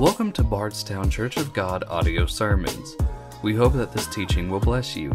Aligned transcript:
Welcome 0.00 0.32
to 0.32 0.42
Bardstown 0.42 1.08
Church 1.10 1.36
of 1.36 1.52
God 1.52 1.84
audio 1.86 2.24
sermons. 2.24 2.96
We 3.42 3.54
hope 3.54 3.74
that 3.74 3.92
this 3.92 4.06
teaching 4.06 4.48
will 4.48 4.58
bless 4.58 4.96
you. 4.96 5.14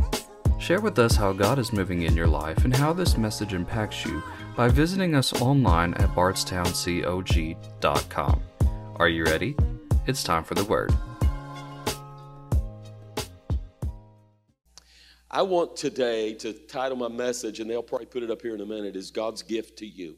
Share 0.60 0.80
with 0.80 1.00
us 1.00 1.16
how 1.16 1.34
God 1.34 1.58
is 1.58 1.74
moving 1.74 2.04
in 2.04 2.16
your 2.16 2.28
life 2.28 2.66
and 2.66 2.76
how 2.76 2.94
this 2.94 3.18
message 3.18 3.56
impacts 3.56 4.06
you 4.06 4.22
by 4.56 4.68
visiting 4.68 5.16
us 5.16 5.34
online 5.42 5.96
at 5.96 6.10
bardstowncog.com. 6.10 8.44
Are 8.98 9.10
you 9.10 9.24
ready? 9.24 9.56
It's 10.06 10.24
time 10.24 10.44
for 10.44 10.54
the 10.54 10.66
word. 10.66 10.94
I 15.32 15.42
want 15.42 15.76
today 15.76 16.36
to 16.36 16.54
title 16.54 16.98
my 16.98 17.08
message, 17.08 17.60
and 17.60 17.68
they'll 17.68 17.82
probably 17.82 18.06
put 18.06 18.22
it 18.22 18.30
up 18.30 18.44
here 18.44 18.54
in 18.54 18.62
a 18.62 18.68
minute, 18.68 18.96
is 18.96 19.10
God's 19.10 19.42
gift 19.42 19.80
to 19.80 19.88
you. 19.88 20.18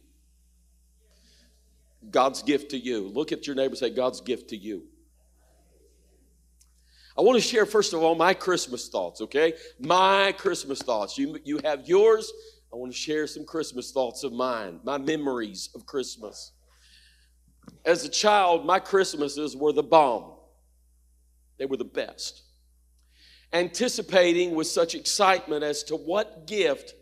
God's 2.10 2.42
gift 2.42 2.72
to 2.72 2.78
you. 2.78 3.08
Look 3.08 3.32
at 3.32 3.48
your 3.48 3.56
neighbor 3.56 3.76
say, 3.76 3.90
God's 3.90 4.22
gift 4.22 4.50
to 4.50 4.58
you. 4.58 4.84
I 7.18 7.22
want 7.22 7.36
to 7.36 7.42
share, 7.42 7.66
first 7.66 7.94
of 7.94 8.04
all, 8.04 8.14
my 8.14 8.34
Christmas 8.34 8.90
thoughts, 8.90 9.22
okay? 9.22 9.54
My 9.80 10.34
Christmas 10.38 10.82
thoughts. 10.82 11.18
You, 11.18 11.40
you 11.44 11.60
have 11.64 11.88
yours. 11.88 12.32
I 12.72 12.76
want 12.76 12.92
to 12.92 12.98
share 12.98 13.26
some 13.26 13.44
Christmas 13.44 13.92
thoughts 13.92 14.24
of 14.24 14.34
mine, 14.34 14.80
my 14.84 14.98
memories 14.98 15.70
of 15.74 15.86
Christmas. 15.86 16.52
As 17.86 18.06
a 18.06 18.10
child, 18.10 18.66
my 18.66 18.80
Christmases 18.80 19.56
were 19.56 19.74
the 19.74 19.84
bomb, 19.84 20.34
they 21.58 21.66
were 21.66 21.78
the 21.78 21.86
best. 21.86 22.44
Anticipating 23.54 24.54
with 24.54 24.68
such 24.68 24.94
excitement 24.94 25.64
as 25.64 25.84
to 25.84 25.96
what 25.96 26.46
gift 26.46 26.94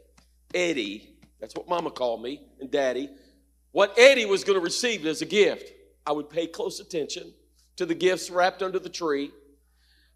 Eddie, 0.53 1.17
that's 1.41 1.55
what 1.55 1.67
mama 1.67 1.91
called 1.91 2.21
me, 2.21 2.41
and 2.61 2.71
daddy, 2.71 3.09
what 3.75 3.93
Eddie 3.99 4.25
was 4.25 4.45
going 4.45 4.57
to 4.57 4.63
receive 4.63 5.05
as 5.05 5.21
a 5.21 5.25
gift. 5.25 5.69
I 6.07 6.13
would 6.13 6.29
pay 6.29 6.47
close 6.47 6.79
attention 6.79 7.33
to 7.75 7.85
the 7.85 7.93
gifts 7.93 8.29
wrapped 8.29 8.63
under 8.63 8.79
the 8.79 8.87
tree, 8.87 9.31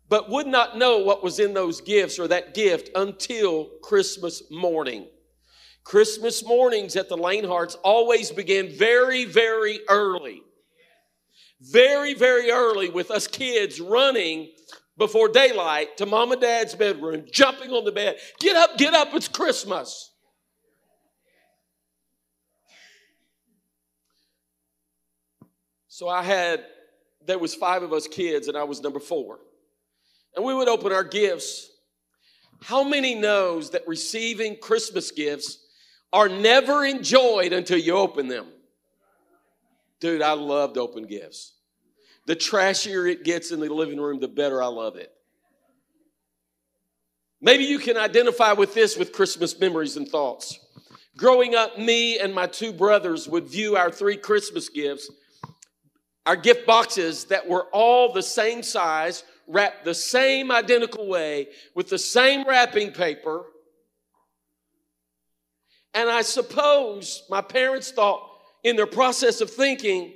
but 0.07 0.29
would 0.29 0.47
not 0.47 0.77
know 0.77 0.99
what 0.99 1.25
was 1.25 1.39
in 1.39 1.53
those 1.53 1.81
gifts 1.81 2.19
or 2.19 2.29
that 2.29 2.53
gift 2.53 2.89
until 2.95 3.65
Christmas 3.83 4.49
morning. 4.49 5.07
Christmas 5.83 6.41
mornings 6.45 6.95
at 6.95 7.09
the 7.09 7.17
Lainharts 7.17 7.75
always 7.83 8.31
began 8.31 8.69
very, 8.69 9.25
very 9.25 9.81
early. 9.89 10.41
Very, 11.59 12.13
very 12.13 12.51
early 12.51 12.87
with 12.87 13.11
us 13.11 13.27
kids 13.27 13.81
running 13.81 14.51
before 14.97 15.27
daylight 15.27 15.97
to 15.97 16.05
mom 16.05 16.31
and 16.31 16.39
dad's 16.39 16.75
bedroom, 16.75 17.25
jumping 17.29 17.71
on 17.71 17.83
the 17.83 17.91
bed. 17.91 18.19
Get 18.39 18.55
up, 18.55 18.77
get 18.77 18.93
up, 18.93 19.09
it's 19.13 19.27
Christmas. 19.27 20.08
So 25.99 26.07
I 26.07 26.23
had, 26.23 26.63
there 27.25 27.37
was 27.37 27.53
five 27.53 27.83
of 27.83 27.91
us 27.91 28.07
kids, 28.07 28.47
and 28.47 28.55
I 28.55 28.63
was 28.63 28.81
number 28.81 29.01
four. 29.01 29.39
And 30.33 30.45
we 30.45 30.53
would 30.53 30.69
open 30.69 30.93
our 30.93 31.03
gifts. 31.03 31.69
How 32.61 32.85
many 32.85 33.15
knows 33.15 33.71
that 33.71 33.85
receiving 33.85 34.55
Christmas 34.55 35.11
gifts 35.11 35.57
are 36.13 36.29
never 36.29 36.85
enjoyed 36.85 37.51
until 37.51 37.77
you 37.77 37.97
open 37.97 38.29
them? 38.29 38.45
Dude, 39.99 40.21
I 40.21 40.31
loved 40.31 40.77
open 40.77 41.05
gifts. 41.05 41.55
The 42.27 42.35
trashier 42.37 43.11
it 43.11 43.25
gets 43.25 43.51
in 43.51 43.59
the 43.59 43.67
living 43.67 43.99
room, 43.99 44.21
the 44.21 44.29
better 44.29 44.63
I 44.63 44.67
love 44.67 44.95
it. 44.95 45.11
Maybe 47.41 47.65
you 47.65 47.77
can 47.77 47.97
identify 47.97 48.53
with 48.53 48.73
this 48.73 48.95
with 48.95 49.11
Christmas 49.11 49.59
memories 49.59 49.97
and 49.97 50.07
thoughts. 50.07 50.59
Growing 51.17 51.55
up, 51.55 51.77
me 51.77 52.19
and 52.19 52.33
my 52.33 52.47
two 52.47 52.71
brothers 52.71 53.27
would 53.27 53.49
view 53.49 53.75
our 53.75 53.91
three 53.91 54.15
Christmas 54.15 54.69
gifts 54.69 55.11
our 56.25 56.35
gift 56.35 56.65
boxes 56.65 57.25
that 57.25 57.47
were 57.47 57.63
all 57.71 58.13
the 58.13 58.21
same 58.21 58.61
size, 58.63 59.23
wrapped 59.47 59.85
the 59.85 59.93
same 59.93 60.51
identical 60.51 61.07
way, 61.07 61.47
with 61.75 61.89
the 61.89 61.97
same 61.97 62.47
wrapping 62.47 62.91
paper. 62.91 63.43
And 65.93 66.09
I 66.09 66.21
suppose 66.21 67.23
my 67.29 67.41
parents 67.41 67.91
thought, 67.91 68.25
in 68.63 68.75
their 68.75 68.85
process 68.85 69.41
of 69.41 69.49
thinking, 69.49 70.13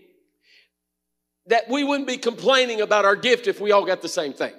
that 1.47 1.69
we 1.69 1.83
wouldn't 1.83 2.07
be 2.07 2.17
complaining 2.17 2.81
about 2.81 3.05
our 3.05 3.15
gift 3.15 3.47
if 3.47 3.59
we 3.59 3.71
all 3.71 3.85
got 3.85 4.01
the 4.01 4.09
same 4.09 4.33
thing. 4.33 4.53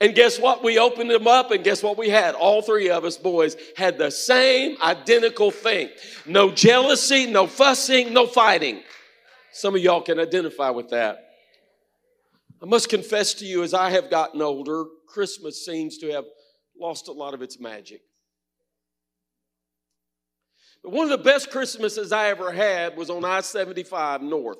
And 0.00 0.14
guess 0.14 0.38
what? 0.38 0.62
We 0.62 0.78
opened 0.78 1.10
them 1.10 1.26
up, 1.26 1.50
and 1.50 1.64
guess 1.64 1.82
what 1.82 1.96
we 1.96 2.08
had? 2.08 2.34
All 2.34 2.62
three 2.62 2.90
of 2.90 3.04
us 3.04 3.16
boys 3.16 3.56
had 3.76 3.98
the 3.98 4.10
same 4.10 4.76
identical 4.82 5.50
thing. 5.50 5.90
No 6.26 6.50
jealousy, 6.50 7.26
no 7.26 7.46
fussing, 7.46 8.12
no 8.12 8.26
fighting. 8.26 8.82
Some 9.52 9.74
of 9.74 9.82
y'all 9.82 10.00
can 10.00 10.18
identify 10.18 10.70
with 10.70 10.88
that. 10.90 11.18
I 12.62 12.66
must 12.66 12.88
confess 12.88 13.34
to 13.34 13.44
you, 13.44 13.62
as 13.62 13.74
I 13.74 13.90
have 13.90 14.08
gotten 14.08 14.40
older, 14.40 14.84
Christmas 15.06 15.64
seems 15.64 15.98
to 15.98 16.10
have 16.12 16.24
lost 16.78 17.08
a 17.08 17.12
lot 17.12 17.34
of 17.34 17.42
its 17.42 17.60
magic. 17.60 18.00
But 20.82 20.92
one 20.92 21.04
of 21.04 21.10
the 21.10 21.24
best 21.24 21.50
Christmases 21.50 22.12
I 22.12 22.28
ever 22.28 22.50
had 22.50 22.96
was 22.96 23.10
on 23.10 23.24
I 23.24 23.40
75 23.40 24.22
North. 24.22 24.58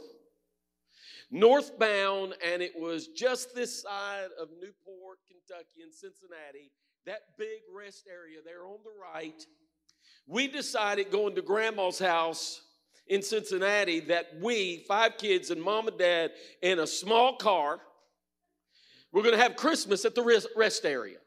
Northbound, 1.31 2.35
and 2.45 2.61
it 2.61 2.73
was 2.77 3.09
just 3.09 3.55
this 3.55 3.83
side 3.83 4.29
of 4.39 4.49
Newport, 4.61 5.19
Kentucky, 5.27 5.81
and 5.83 5.93
Cincinnati, 5.93 6.71
that 7.07 7.21
big 7.39 7.61
rest 7.75 8.07
area 8.11 8.41
there 8.45 8.67
on 8.67 8.79
the 8.85 8.91
right. 9.01 9.43
We 10.27 10.49
decided 10.49 11.11
going 11.11 11.35
to 11.37 11.43
grandma's 11.43 11.99
house 11.99 12.61
in 13.07 13.23
Cincinnati 13.23 14.01
that 14.01 14.37
we, 14.41 14.85
five 14.89 15.19
kids 15.19 15.51
and 15.51 15.63
mom 15.63 15.89
and 15.89 15.99
dad, 15.99 16.33
in 16.63 16.79
a 16.79 16.87
small 16.87 17.37
car, 17.37 17.81
we're 19.13 19.23
going 19.23 19.37
to 19.37 19.43
have 19.43 19.57
Christmas 19.57 20.05
at 20.05 20.15
the 20.15 20.43
rest 20.57 20.85
area. 20.85 21.19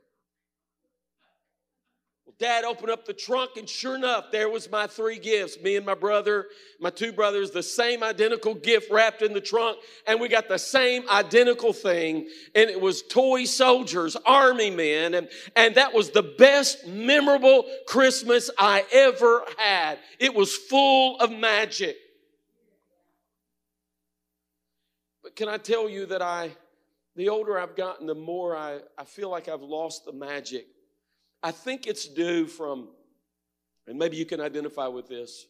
Dad 2.38 2.66
opened 2.66 2.90
up 2.90 3.06
the 3.06 3.14
trunk, 3.14 3.52
and 3.56 3.68
sure 3.68 3.96
enough, 3.96 4.30
there 4.30 4.50
was 4.50 4.70
my 4.70 4.88
three 4.88 5.18
gifts. 5.18 5.58
Me 5.62 5.78
and 5.78 5.86
my 5.86 5.94
brother, 5.94 6.48
my 6.82 6.90
two 6.90 7.14
brothers, 7.14 7.52
the 7.52 7.64
same 7.64 8.04
identical 8.04 8.54
gift 8.54 8.92
wrapped 8.92 9.22
in 9.22 9.32
the 9.32 9.40
trunk, 9.40 9.78
and 10.06 10.20
we 10.20 10.28
got 10.28 10.50
the 10.50 10.58
same 10.58 11.10
identical 11.10 11.72
thing. 11.72 12.28
And 12.54 12.70
it 12.70 12.80
was 12.80 13.04
toy 13.04 13.46
soldiers, 13.46 14.18
army 14.26 14.70
men, 14.70 15.14
and, 15.14 15.30
and 15.56 15.76
that 15.76 15.94
was 15.94 16.10
the 16.10 16.24
best 16.24 16.86
memorable 16.86 17.64
Christmas 17.88 18.50
I 18.60 18.84
ever 18.92 19.46
had. 19.58 20.00
It 20.20 20.36
was 20.36 20.54
full 20.54 21.18
of 21.20 21.32
magic. 21.32 21.96
But 25.24 25.38
can 25.38 25.48
I 25.48 25.58
tell 25.58 25.90
you 25.90 26.06
that 26.08 26.22
I, 26.22 26.52
the 27.16 27.30
older 27.30 27.58
I've 27.58 27.78
gotten, 27.78 28.08
the 28.08 28.14
more 28.14 28.58
I, 28.58 28.80
I 28.98 29.06
feel 29.06 29.30
like 29.30 29.48
I've 29.48 29.62
lost 29.62 30.04
the 30.04 30.12
magic 30.12 30.68
I 31.46 31.52
think 31.52 31.86
it's 31.86 32.08
due 32.08 32.48
from, 32.48 32.88
and 33.86 34.00
maybe 34.00 34.18
you 34.18 34.26
can 34.26 34.42
identify 34.42 34.88
with 34.88 35.08
this, 35.08 35.46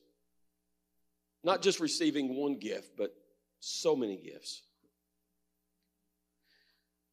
not 1.41 1.61
just 1.61 1.79
receiving 1.79 2.35
one 2.35 2.59
gift, 2.59 2.97
but 2.97 3.15
so 3.61 3.95
many 3.95 4.17
gifts. 4.17 4.63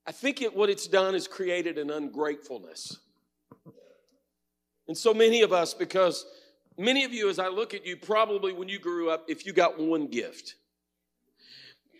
I 0.05 0.11
think 0.11 0.43
it, 0.43 0.57
what 0.57 0.69
it's 0.69 0.89
done 0.89 1.15
is 1.15 1.29
created 1.29 1.79
an 1.79 1.93
ungratefulness. 1.93 2.99
And 4.89 4.99
so 4.99 5.15
many 5.15 5.43
of 5.43 5.53
us, 5.53 5.75
because 5.75 6.27
many 6.77 7.05
of 7.05 7.13
you, 7.13 7.29
as 7.31 7.39
I 7.39 7.47
look 7.47 7.75
at 7.75 7.87
you, 7.87 7.97
probably 7.97 8.53
when 8.53 8.69
you 8.69 8.81
grew 8.81 9.11
up, 9.11 9.27
if 9.29 9.47
you 9.47 9.53
got 9.53 9.79
one 9.79 10.09
gift, 10.09 10.57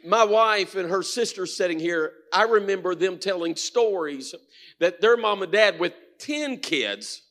my 0.05 0.25
wife 0.25 0.75
and 0.75 0.91
her 0.91 1.05
sister 1.05 1.47
sitting 1.47 1.79
here, 1.79 2.13
I 2.33 2.43
remember 2.43 2.97
them 2.97 3.19
telling 3.19 3.55
stories 3.55 4.35
that 4.81 5.01
their 5.01 5.17
mom 5.17 5.43
and 5.43 5.53
dad, 5.53 5.79
with 5.79 5.93
10 6.23 6.59
kids. 6.59 7.23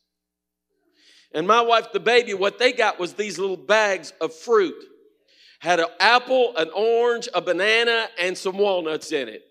And 1.33 1.47
my 1.47 1.61
wife, 1.61 1.91
the 1.93 1.99
baby, 1.99 2.33
what 2.33 2.59
they 2.59 2.73
got 2.73 2.99
was 2.99 3.13
these 3.13 3.39
little 3.39 3.57
bags 3.57 4.11
of 4.19 4.33
fruit. 4.33 4.75
Had 5.59 5.79
an 5.79 5.87
apple, 5.99 6.53
an 6.57 6.69
orange, 6.75 7.29
a 7.33 7.41
banana, 7.41 8.07
and 8.19 8.37
some 8.37 8.57
walnuts 8.57 9.11
in 9.11 9.29
it. 9.29 9.43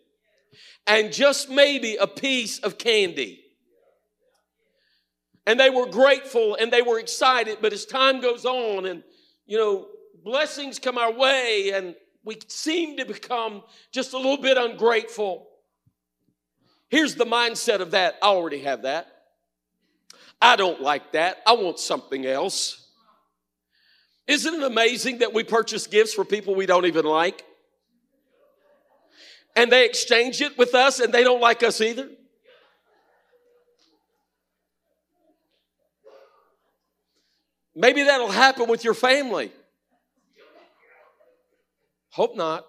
And 0.87 1.12
just 1.12 1.48
maybe 1.48 1.96
a 1.96 2.06
piece 2.06 2.58
of 2.58 2.76
candy. 2.76 3.40
And 5.46 5.58
they 5.58 5.70
were 5.70 5.87
grateful 5.87 6.56
and 6.56 6.70
they 6.70 6.82
were 6.82 6.98
excited, 6.98 7.58
but 7.62 7.72
as 7.72 7.87
time 7.87 8.20
goes 8.20 8.44
on 8.44 8.87
and, 8.87 9.02
you 9.46 9.56
know, 9.56 9.88
blessings 10.22 10.78
come 10.78 10.98
our 10.98 11.12
way 11.12 11.72
and 11.75 11.94
we 12.25 12.38
seem 12.48 12.98
to 12.98 13.06
become 13.06 13.62
just 13.90 14.12
a 14.12 14.16
little 14.16 14.37
bit 14.37 14.58
ungrateful. 14.58 15.46
Here's 16.88 17.14
the 17.14 17.25
mindset 17.25 17.81
of 17.81 17.92
that. 17.92 18.16
I 18.20 18.26
already 18.26 18.62
have 18.62 18.82
that. 18.82 19.06
I 20.40 20.56
don't 20.56 20.81
like 20.81 21.12
that. 21.12 21.38
I 21.46 21.52
want 21.52 21.78
something 21.78 22.25
else. 22.26 22.88
Isn't 24.26 24.54
it 24.54 24.62
amazing 24.62 25.19
that 25.19 25.34
we 25.34 25.44
purchase 25.44 25.87
gifts 25.87 26.14
for 26.14 26.25
people 26.25 26.54
we 26.54 26.66
don't 26.66 26.87
even 26.87 27.04
like? 27.04 27.44
And 29.56 29.70
they 29.70 29.84
exchange 29.84 30.40
it 30.40 30.56
with 30.56 30.75
us 30.75 31.00
and 31.00 31.12
they 31.12 31.25
don't 31.25 31.40
like 31.40 31.62
us 31.62 31.81
either? 31.81 32.08
Maybe 37.75 38.02
that'll 38.02 38.31
happen 38.31 38.69
with 38.69 38.84
your 38.84 38.94
family. 38.94 39.52
Hope 42.10 42.37
not. 42.37 42.66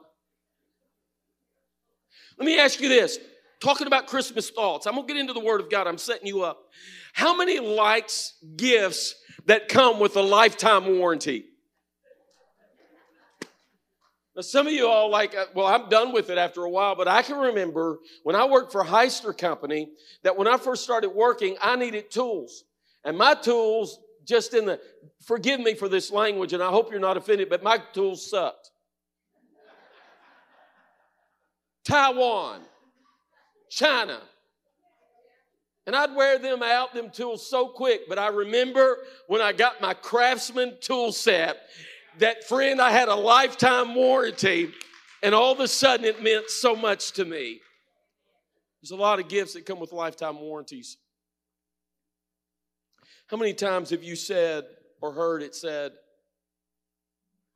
Let 2.37 2.45
me 2.45 2.59
ask 2.59 2.79
you 2.79 2.89
this. 2.89 3.19
Talking 3.59 3.87
about 3.87 4.07
Christmas 4.07 4.49
thoughts, 4.49 4.87
I'm 4.87 4.95
gonna 4.95 5.07
get 5.07 5.17
into 5.17 5.33
the 5.33 5.39
Word 5.39 5.61
of 5.61 5.69
God. 5.69 5.85
I'm 5.85 5.97
setting 5.97 6.27
you 6.27 6.43
up. 6.43 6.69
How 7.13 7.35
many 7.35 7.59
likes 7.59 8.33
gifts 8.55 9.15
that 9.45 9.67
come 9.67 9.99
with 9.99 10.15
a 10.15 10.21
lifetime 10.21 10.97
warranty? 10.97 11.45
Now, 14.35 14.41
some 14.41 14.65
of 14.65 14.73
you 14.73 14.87
all 14.87 15.09
like, 15.09 15.35
uh, 15.35 15.45
well, 15.53 15.67
I'm 15.67 15.89
done 15.89 16.13
with 16.13 16.29
it 16.29 16.37
after 16.37 16.63
a 16.63 16.69
while, 16.69 16.95
but 16.95 17.07
I 17.07 17.21
can 17.21 17.37
remember 17.37 17.99
when 18.23 18.35
I 18.35 18.45
worked 18.45 18.71
for 18.71 18.83
Hyster 18.83 19.37
Company 19.37 19.89
that 20.23 20.37
when 20.37 20.47
I 20.47 20.57
first 20.57 20.83
started 20.83 21.09
working, 21.09 21.57
I 21.61 21.75
needed 21.75 22.11
tools. 22.11 22.63
And 23.03 23.17
my 23.17 23.33
tools, 23.33 23.99
just 24.25 24.53
in 24.53 24.65
the, 24.65 24.79
forgive 25.25 25.59
me 25.59 25.73
for 25.73 25.89
this 25.89 26.11
language, 26.11 26.53
and 26.53 26.63
I 26.63 26.69
hope 26.69 26.91
you're 26.91 26.99
not 26.99 27.17
offended, 27.17 27.49
but 27.49 27.61
my 27.61 27.79
tools 27.93 28.29
sucked. 28.29 28.71
Taiwan, 31.83 32.61
China. 33.69 34.21
And 35.87 35.95
I'd 35.95 36.15
wear 36.15 36.37
them 36.37 36.61
out, 36.61 36.93
them 36.93 37.09
tools, 37.09 37.49
so 37.49 37.67
quick. 37.67 38.01
But 38.07 38.19
I 38.19 38.27
remember 38.27 38.99
when 39.27 39.41
I 39.41 39.51
got 39.51 39.81
my 39.81 39.93
Craftsman 39.93 40.77
tool 40.79 41.11
set, 41.11 41.57
that 42.19 42.43
friend, 42.43 42.81
I 42.81 42.91
had 42.91 43.07
a 43.07 43.15
lifetime 43.15 43.95
warranty, 43.95 44.71
and 45.23 45.33
all 45.33 45.51
of 45.51 45.59
a 45.59 45.67
sudden 45.67 46.05
it 46.05 46.21
meant 46.21 46.49
so 46.49 46.75
much 46.75 47.13
to 47.13 47.25
me. 47.25 47.61
There's 48.81 48.91
a 48.91 48.95
lot 48.95 49.19
of 49.19 49.27
gifts 49.27 49.53
that 49.53 49.65
come 49.65 49.79
with 49.79 49.91
lifetime 49.91 50.39
warranties. 50.39 50.97
How 53.27 53.37
many 53.37 53.53
times 53.53 53.91
have 53.91 54.03
you 54.03 54.15
said 54.15 54.65
or 54.99 55.13
heard 55.13 55.41
it 55.41 55.55
said, 55.55 55.93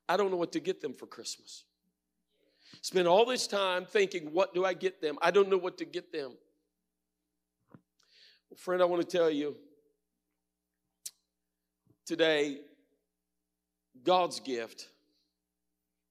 I 0.07 0.18
don't 0.18 0.31
know 0.31 0.38
what 0.38 0.54
to 0.54 0.60
get 0.60 0.81
them 0.81 0.94
for 0.94 1.06
Christmas? 1.06 1.63
Spend 2.81 3.07
all 3.07 3.25
this 3.25 3.48
time 3.48 3.86
thinking, 3.86 4.31
what 4.31 4.54
do 4.54 4.63
I 4.63 4.74
get 4.74 5.01
them? 5.01 5.18
I 5.22 5.31
don't 5.31 5.50
know 5.50 5.57
what 5.57 5.77
to 5.80 5.86
get 5.86 6.12
them. 6.12 6.33
Friend, 8.55 8.81
I 8.81 8.85
want 8.85 9.07
to 9.07 9.17
tell 9.17 9.29
you 9.29 9.55
today, 12.05 12.59
God's 14.03 14.39
gift 14.39 14.87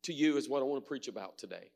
to 0.03 0.13
you 0.13 0.37
is 0.37 0.49
what 0.49 0.61
I 0.61 0.65
want 0.65 0.85
to 0.85 0.89
preach 0.89 1.09
about 1.09 1.39
today. 1.39 1.71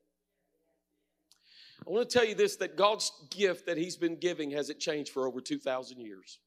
I 1.87 1.91
want 1.91 2.09
to 2.09 2.19
tell 2.19 2.27
you 2.27 2.35
this 2.35 2.57
that 2.57 2.77
God's 2.77 3.11
gift 3.31 3.67
that 3.67 3.79
He's 3.79 3.97
been 3.97 4.17
giving 4.17 4.51
hasn't 4.51 4.79
changed 4.79 5.11
for 5.11 5.27
over 5.27 5.41
2,000 5.41 6.01
years. 6.01 6.39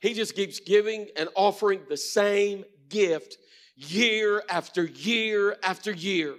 He 0.00 0.14
just 0.14 0.36
keeps 0.36 0.60
giving 0.60 1.08
and 1.16 1.28
offering 1.34 1.80
the 1.88 1.96
same 1.96 2.64
gift 2.88 3.36
year 3.74 4.44
after 4.48 4.84
year 4.84 5.56
after 5.62 5.92
year. 5.92 6.36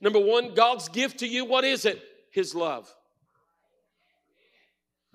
Number 0.00 0.18
one, 0.18 0.54
God's 0.54 0.88
gift 0.88 1.20
to 1.20 1.28
you, 1.28 1.44
what 1.44 1.64
is 1.64 1.84
it? 1.84 2.02
His 2.32 2.54
love. 2.56 2.92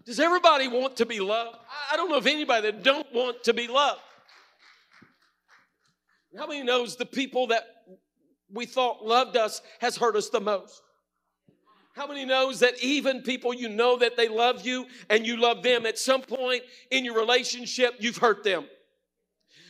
Does 0.08 0.22
everybody 0.22 0.70
want 0.70 0.96
to 0.98 1.06
be 1.06 1.20
loved? 1.20 1.58
I 1.92 1.98
don't 1.98 2.10
know 2.10 2.16
of 2.16 2.28
anybody 2.28 2.72
that 2.72 2.82
don't 2.82 3.14
want 3.14 3.44
to 3.44 3.54
be 3.54 3.68
loved. 3.68 4.00
How 6.38 6.48
many 6.48 6.64
knows 6.64 6.96
the 6.96 7.06
people 7.06 7.48
that 7.48 7.64
we 8.50 8.66
thought 8.66 9.06
loved 9.06 9.36
us 9.36 9.62
has 9.82 9.98
hurt 9.98 10.16
us 10.16 10.30
the 10.30 10.40
most? 10.40 10.82
How 11.94 12.08
many 12.08 12.24
knows 12.24 12.62
that 12.62 12.82
even 12.82 13.22
people 13.22 13.54
you 13.54 13.68
know 13.68 13.98
that 13.98 14.16
they 14.16 14.30
love 14.30 14.66
you 14.66 14.86
and 15.10 15.28
you 15.28 15.36
love 15.36 15.62
them 15.62 15.86
at 15.86 15.98
some 15.98 16.22
point 16.22 16.64
in 16.90 17.04
your 17.04 17.16
relationship 17.16 17.96
you've 18.00 18.18
hurt 18.18 18.46
them? 18.46 18.66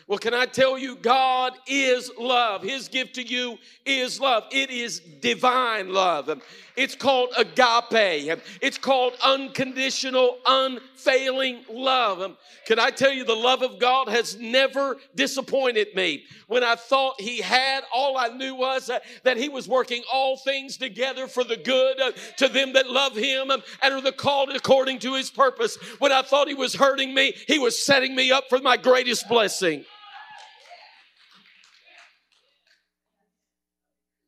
Well, 0.07 0.19
can 0.19 0.33
I 0.33 0.45
tell 0.45 0.77
you, 0.77 0.95
God 0.95 1.51
is 1.68 2.09
love. 2.18 2.63
His 2.63 2.88
gift 2.88 3.15
to 3.15 3.24
you 3.24 3.57
is 3.86 4.21
love. 4.21 4.45
It 4.51 4.69
is 4.69 5.01
divine 5.01 5.92
love. 5.92 6.42
It's 6.77 6.95
called 6.95 7.33
agape. 7.38 8.39
It's 8.62 8.77
called 8.77 9.15
unconditional, 9.21 10.38
unfailing 10.48 11.65
love. 11.69 12.38
Can 12.65 12.80
I 12.80 12.89
tell 12.89 13.12
you, 13.12 13.25
the 13.25 13.36
love 13.36 13.63
of 13.63 13.80
God 13.80 14.07
has 14.07 14.38
never 14.39 14.95
disappointed 15.13 15.94
me. 15.94 16.24
When 16.48 16.63
I 16.63 16.75
thought 16.75 17.19
He 17.19 17.42
had, 17.42 17.83
all 17.94 18.18
I 18.18 18.30
knew 18.30 18.56
was 18.56 18.89
uh, 18.89 19.00
that 19.24 19.36
He 19.36 19.50
was 19.50 19.68
working 19.68 20.03
all 20.13 20.38
things 20.38 20.77
together 20.77 21.27
for 21.27 21.44
the 21.44 21.57
good 21.57 22.00
uh, 22.00 22.13
to 22.38 22.48
them 22.48 22.71
that 22.74 22.89
love 22.89 23.13
Him 23.13 23.51
and 23.51 23.62
are 23.83 24.00
the 24.00 24.13
called 24.13 24.51
according 24.56 25.00
to 25.00 25.15
His 25.15 25.30
purpose. 25.30 25.75
When 26.00 26.13
I 26.13 26.21
thought 26.21 26.48
He 26.48 26.53
was 26.53 26.75
hurting 26.75 27.13
me, 27.13 27.33
He 27.45 27.60
was 27.60 27.77
setting 27.77 28.15
me 28.15 28.31
up 28.31 28.45
for 28.48 28.60
my 28.60 28.77
greatest 28.77 29.27
blessing. 29.27 29.83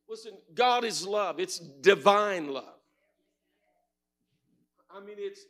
Listen, 0.10 0.34
God 0.56 0.84
is 0.84 1.06
love. 1.06 1.40
It's 1.40 1.60
divine 1.60 2.52
love. 2.52 2.64
I 4.90 5.00
mean, 5.02 5.18
it's 5.20 5.46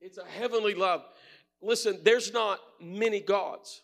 it's 0.00 0.18
a 0.18 0.24
heavenly 0.24 0.74
love. 0.74 1.04
Listen, 1.62 2.00
there's 2.02 2.32
not 2.32 2.58
many 2.80 3.20
gods. 3.20 3.82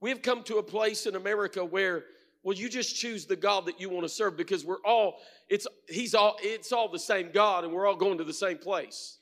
We've 0.00 0.20
come 0.22 0.42
to 0.44 0.56
a 0.56 0.62
place 0.62 1.06
in 1.06 1.14
America 1.14 1.64
where, 1.64 2.04
well, 2.42 2.56
you 2.56 2.68
just 2.68 2.96
choose 2.96 3.26
the 3.26 3.36
God 3.36 3.66
that 3.66 3.80
you 3.80 3.88
want 3.90 4.04
to 4.04 4.08
serve 4.08 4.36
because 4.36 4.64
we're 4.64 4.82
all, 4.84 5.16
it's 5.48 5.66
he's 5.88 6.14
all 6.14 6.36
it's 6.40 6.72
all 6.72 6.90
the 6.90 6.98
same 6.98 7.30
God 7.32 7.64
and 7.64 7.72
we're 7.72 7.86
all 7.86 7.96
going 7.96 8.18
to 8.18 8.24
the 8.24 8.32
same 8.32 8.58
place. 8.58 9.18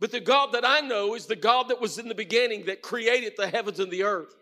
But 0.00 0.10
the 0.10 0.20
God 0.20 0.52
that 0.52 0.66
I 0.66 0.80
know 0.80 1.14
is 1.14 1.26
the 1.26 1.36
God 1.36 1.68
that 1.68 1.80
was 1.80 1.98
in 1.98 2.08
the 2.08 2.14
beginning 2.14 2.64
that 2.66 2.82
created 2.82 3.34
the 3.36 3.46
heavens 3.46 3.78
and 3.78 3.90
the 3.90 4.02
earth. 4.02 4.34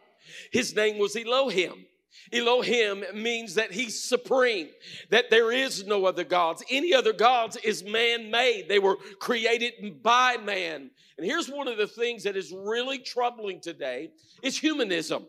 His 0.52 0.74
name 0.74 0.98
was 0.98 1.16
Elohim. 1.16 1.86
Elohim 2.32 3.04
means 3.14 3.54
that 3.54 3.72
he's 3.72 4.02
supreme, 4.02 4.68
that 5.10 5.30
there 5.30 5.52
is 5.52 5.86
no 5.86 6.04
other 6.06 6.24
gods. 6.24 6.62
Any 6.70 6.94
other 6.94 7.12
gods 7.12 7.56
is 7.56 7.84
man 7.84 8.30
made, 8.30 8.68
they 8.68 8.78
were 8.78 8.96
created 9.18 10.02
by 10.02 10.36
man. 10.36 10.90
And 11.16 11.26
here's 11.26 11.48
one 11.48 11.68
of 11.68 11.78
the 11.78 11.86
things 11.86 12.24
that 12.24 12.36
is 12.36 12.52
really 12.52 12.98
troubling 12.98 13.60
today 13.60 14.10
is 14.42 14.58
humanism. 14.58 15.26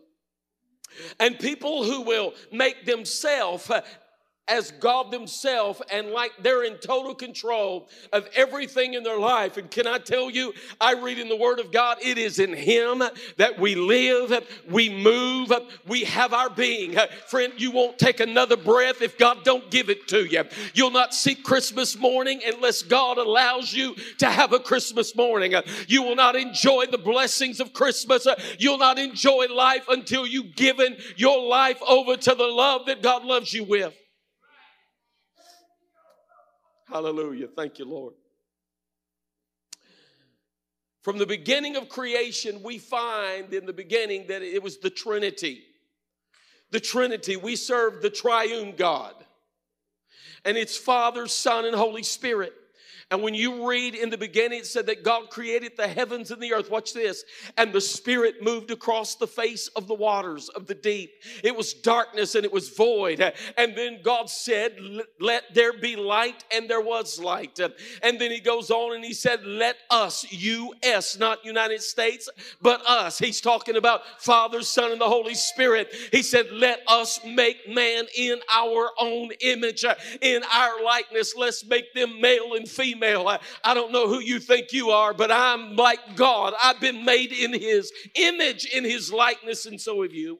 And 1.18 1.38
people 1.38 1.84
who 1.84 2.02
will 2.02 2.34
make 2.50 2.84
themselves 2.84 3.70
as 4.48 4.72
God 4.72 5.12
Himself 5.12 5.80
and 5.90 6.08
like 6.08 6.32
they're 6.40 6.64
in 6.64 6.74
total 6.78 7.14
control 7.14 7.88
of 8.12 8.28
everything 8.34 8.94
in 8.94 9.04
their 9.04 9.18
life. 9.18 9.56
And 9.56 9.70
can 9.70 9.86
I 9.86 9.98
tell 9.98 10.30
you, 10.30 10.52
I 10.80 10.94
read 10.94 11.18
in 11.18 11.28
the 11.28 11.36
Word 11.36 11.60
of 11.60 11.70
God, 11.70 11.98
it 12.02 12.18
is 12.18 12.40
in 12.40 12.52
Him 12.52 13.02
that 13.36 13.58
we 13.58 13.76
live, 13.76 14.44
we 14.68 14.90
move, 14.90 15.52
we 15.86 16.04
have 16.04 16.32
our 16.32 16.50
being. 16.50 16.96
Friend, 17.28 17.52
you 17.56 17.70
won't 17.70 17.98
take 17.98 18.18
another 18.18 18.56
breath 18.56 19.00
if 19.00 19.16
God 19.16 19.44
don't 19.44 19.70
give 19.70 19.88
it 19.88 20.08
to 20.08 20.24
you. 20.24 20.44
You'll 20.74 20.90
not 20.90 21.14
see 21.14 21.36
Christmas 21.36 21.96
morning 21.96 22.40
unless 22.44 22.82
God 22.82 23.18
allows 23.18 23.72
you 23.72 23.94
to 24.18 24.26
have 24.26 24.52
a 24.52 24.58
Christmas 24.58 25.14
morning. 25.14 25.54
You 25.86 26.02
will 26.02 26.16
not 26.16 26.34
enjoy 26.34 26.86
the 26.86 26.98
blessings 26.98 27.60
of 27.60 27.72
Christmas. 27.72 28.26
You'll 28.58 28.78
not 28.78 28.98
enjoy 28.98 29.46
life 29.46 29.84
until 29.88 30.26
you've 30.26 30.56
given 30.56 30.96
your 31.16 31.46
life 31.48 31.80
over 31.86 32.16
to 32.16 32.34
the 32.34 32.44
love 32.44 32.86
that 32.86 33.02
God 33.02 33.24
loves 33.24 33.52
you 33.52 33.62
with. 33.62 33.94
Hallelujah. 36.92 37.48
Thank 37.48 37.78
you, 37.78 37.86
Lord. 37.86 38.12
From 41.00 41.18
the 41.18 41.26
beginning 41.26 41.76
of 41.76 41.88
creation, 41.88 42.62
we 42.62 42.78
find 42.78 43.52
in 43.54 43.64
the 43.64 43.72
beginning 43.72 44.26
that 44.28 44.42
it 44.42 44.62
was 44.62 44.78
the 44.78 44.90
Trinity. 44.90 45.62
The 46.70 46.80
Trinity. 46.80 47.36
We 47.36 47.56
serve 47.56 48.02
the 48.02 48.10
triune 48.10 48.76
God. 48.76 49.14
And 50.44 50.56
it's 50.56 50.76
Father, 50.76 51.26
Son, 51.26 51.64
and 51.64 51.74
Holy 51.74 52.02
Spirit. 52.02 52.52
And 53.12 53.22
when 53.22 53.34
you 53.34 53.68
read 53.68 53.94
in 53.94 54.08
the 54.08 54.16
beginning, 54.16 54.60
it 54.60 54.66
said 54.66 54.86
that 54.86 55.04
God 55.04 55.28
created 55.28 55.72
the 55.76 55.86
heavens 55.86 56.30
and 56.30 56.42
the 56.42 56.54
earth. 56.54 56.70
Watch 56.70 56.94
this. 56.94 57.24
And 57.58 57.70
the 57.70 57.80
Spirit 57.80 58.42
moved 58.42 58.70
across 58.70 59.16
the 59.16 59.26
face 59.26 59.68
of 59.76 59.86
the 59.86 59.92
waters 59.92 60.48
of 60.48 60.66
the 60.66 60.74
deep. 60.74 61.12
It 61.44 61.54
was 61.54 61.74
darkness 61.74 62.36
and 62.36 62.46
it 62.46 62.52
was 62.52 62.70
void. 62.70 63.20
And 63.58 63.76
then 63.76 63.98
God 64.02 64.30
said, 64.30 64.78
Let 65.20 65.52
there 65.52 65.74
be 65.74 65.94
light, 65.94 66.42
and 66.50 66.70
there 66.70 66.80
was 66.80 67.20
light. 67.20 67.60
And 68.02 68.18
then 68.18 68.30
he 68.30 68.40
goes 68.40 68.70
on 68.70 68.94
and 68.94 69.04
he 69.04 69.12
said, 69.12 69.44
Let 69.44 69.76
us, 69.90 70.24
U.S., 70.32 71.18
not 71.18 71.44
United 71.44 71.82
States, 71.82 72.30
but 72.62 72.80
us. 72.86 73.18
He's 73.18 73.42
talking 73.42 73.76
about 73.76 74.22
Father, 74.22 74.62
Son, 74.62 74.90
and 74.90 75.00
the 75.00 75.04
Holy 75.04 75.34
Spirit. 75.34 75.92
He 76.12 76.22
said, 76.22 76.46
Let 76.50 76.80
us 76.88 77.20
make 77.26 77.68
man 77.68 78.06
in 78.16 78.40
our 78.50 78.88
own 78.98 79.32
image, 79.42 79.84
in 80.22 80.42
our 80.50 80.82
likeness. 80.82 81.34
Let's 81.36 81.62
make 81.66 81.92
them 81.92 82.18
male 82.18 82.54
and 82.54 82.66
female 82.66 83.01
female. 83.02 83.28
I, 83.28 83.38
I 83.64 83.74
don't 83.74 83.92
know 83.92 84.08
who 84.08 84.20
you 84.20 84.38
think 84.38 84.72
you 84.72 84.90
are, 84.90 85.12
but 85.14 85.30
I'm 85.30 85.76
like 85.76 86.16
God. 86.16 86.54
I've 86.62 86.80
been 86.80 87.04
made 87.04 87.32
in 87.32 87.52
His 87.52 87.92
image, 88.14 88.64
in 88.66 88.84
His 88.84 89.12
likeness, 89.12 89.66
and 89.66 89.80
so 89.80 90.02
have 90.02 90.12
you. 90.12 90.38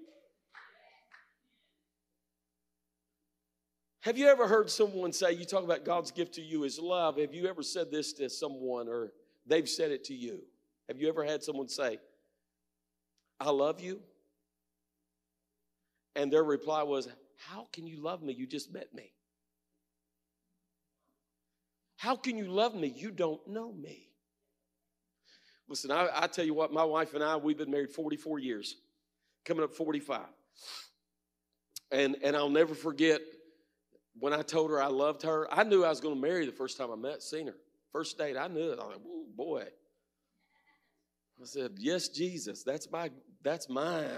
Have 4.01 4.19
you 4.19 4.27
ever 4.27 4.49
heard 4.49 4.69
someone 4.69 5.13
say, 5.13 5.33
you 5.33 5.45
talk 5.45 5.63
about 5.63 5.85
God's 5.85 6.11
gift 6.11 6.35
to 6.35 6.43
you 6.43 6.65
is 6.65 6.79
love? 6.79 7.19
Have 7.19 7.35
you 7.35 7.47
ever 7.47 7.63
said 7.63 7.93
this 7.93 8.13
to 8.15 8.29
someone 8.29 8.89
or 8.89 9.13
they've 9.47 9.69
said 9.69 9.93
it 9.93 10.05
to 10.05 10.15
you? 10.15 10.41
Have 10.89 11.01
you 11.01 11.09
ever 11.09 11.25
had 11.25 11.45
someone 11.45 11.69
say, 11.69 11.99
I 13.39 13.51
love 13.51 13.81
you? 13.81 14.01
And 16.17 16.33
their 16.33 16.43
reply 16.43 16.83
was, 16.83 17.09
How 17.37 17.69
can 17.73 17.87
you 17.87 18.03
love 18.03 18.23
me? 18.23 18.33
You 18.33 18.47
just 18.47 18.73
met 18.73 18.93
me. 18.93 19.13
How 22.03 22.17
can 22.17 22.37
you 22.37 22.47
love 22.47 22.75
me? 22.75 22.89
You 22.89 23.13
don't 23.13 23.47
know 23.47 23.73
me. 23.73 24.09
Listen, 25.69 25.93
I, 25.93 26.09
I 26.13 26.27
tell 26.27 26.45
you 26.45 26.53
what, 26.53 26.73
my 26.73 26.83
wife 26.83 27.15
and 27.15 27.23
I, 27.23 27.37
we've 27.37 27.57
been 27.57 27.71
married 27.71 27.91
44 27.91 28.41
years, 28.41 28.75
coming 29.45 29.63
up 29.63 29.73
45. 29.73 30.23
And, 31.93 32.17
and 32.25 32.35
I'll 32.35 32.49
never 32.49 32.75
forget 32.75 33.21
when 34.19 34.33
I 34.33 34.43
told 34.43 34.73
her 34.73 34.83
I 34.83 34.89
loved 34.89 35.23
her. 35.23 35.47
I 35.55 35.63
knew 35.63 35.85
I 35.85 35.91
was 35.91 36.01
going 36.01 36.17
to 36.17 36.21
marry 36.21 36.45
the 36.45 36.51
first 36.51 36.77
time 36.77 36.91
I 36.91 36.97
met, 36.97 37.23
seen 37.23 37.47
her. 37.47 37.55
First 37.93 38.19
date, 38.19 38.37
I 38.37 38.49
knew 38.49 38.73
it. 38.73 38.81
I 38.81 38.85
was 38.85 38.97
like, 38.97 39.07
oh 39.07 39.27
boy. 39.37 39.63
I 41.41 41.45
said, 41.45 41.71
Yes, 41.79 42.09
Jesus, 42.09 42.65
that's 42.65 42.91
my 42.91 43.13
that's 43.45 43.69
mine. 43.69 44.09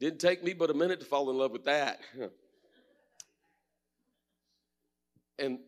Didn't 0.00 0.18
take 0.18 0.42
me 0.42 0.54
but 0.54 0.70
a 0.70 0.74
minute 0.74 0.98
to 0.98 1.06
fall 1.06 1.30
in 1.30 1.38
love 1.38 1.52
with 1.52 1.66
that. 1.66 2.00
And 5.38 5.58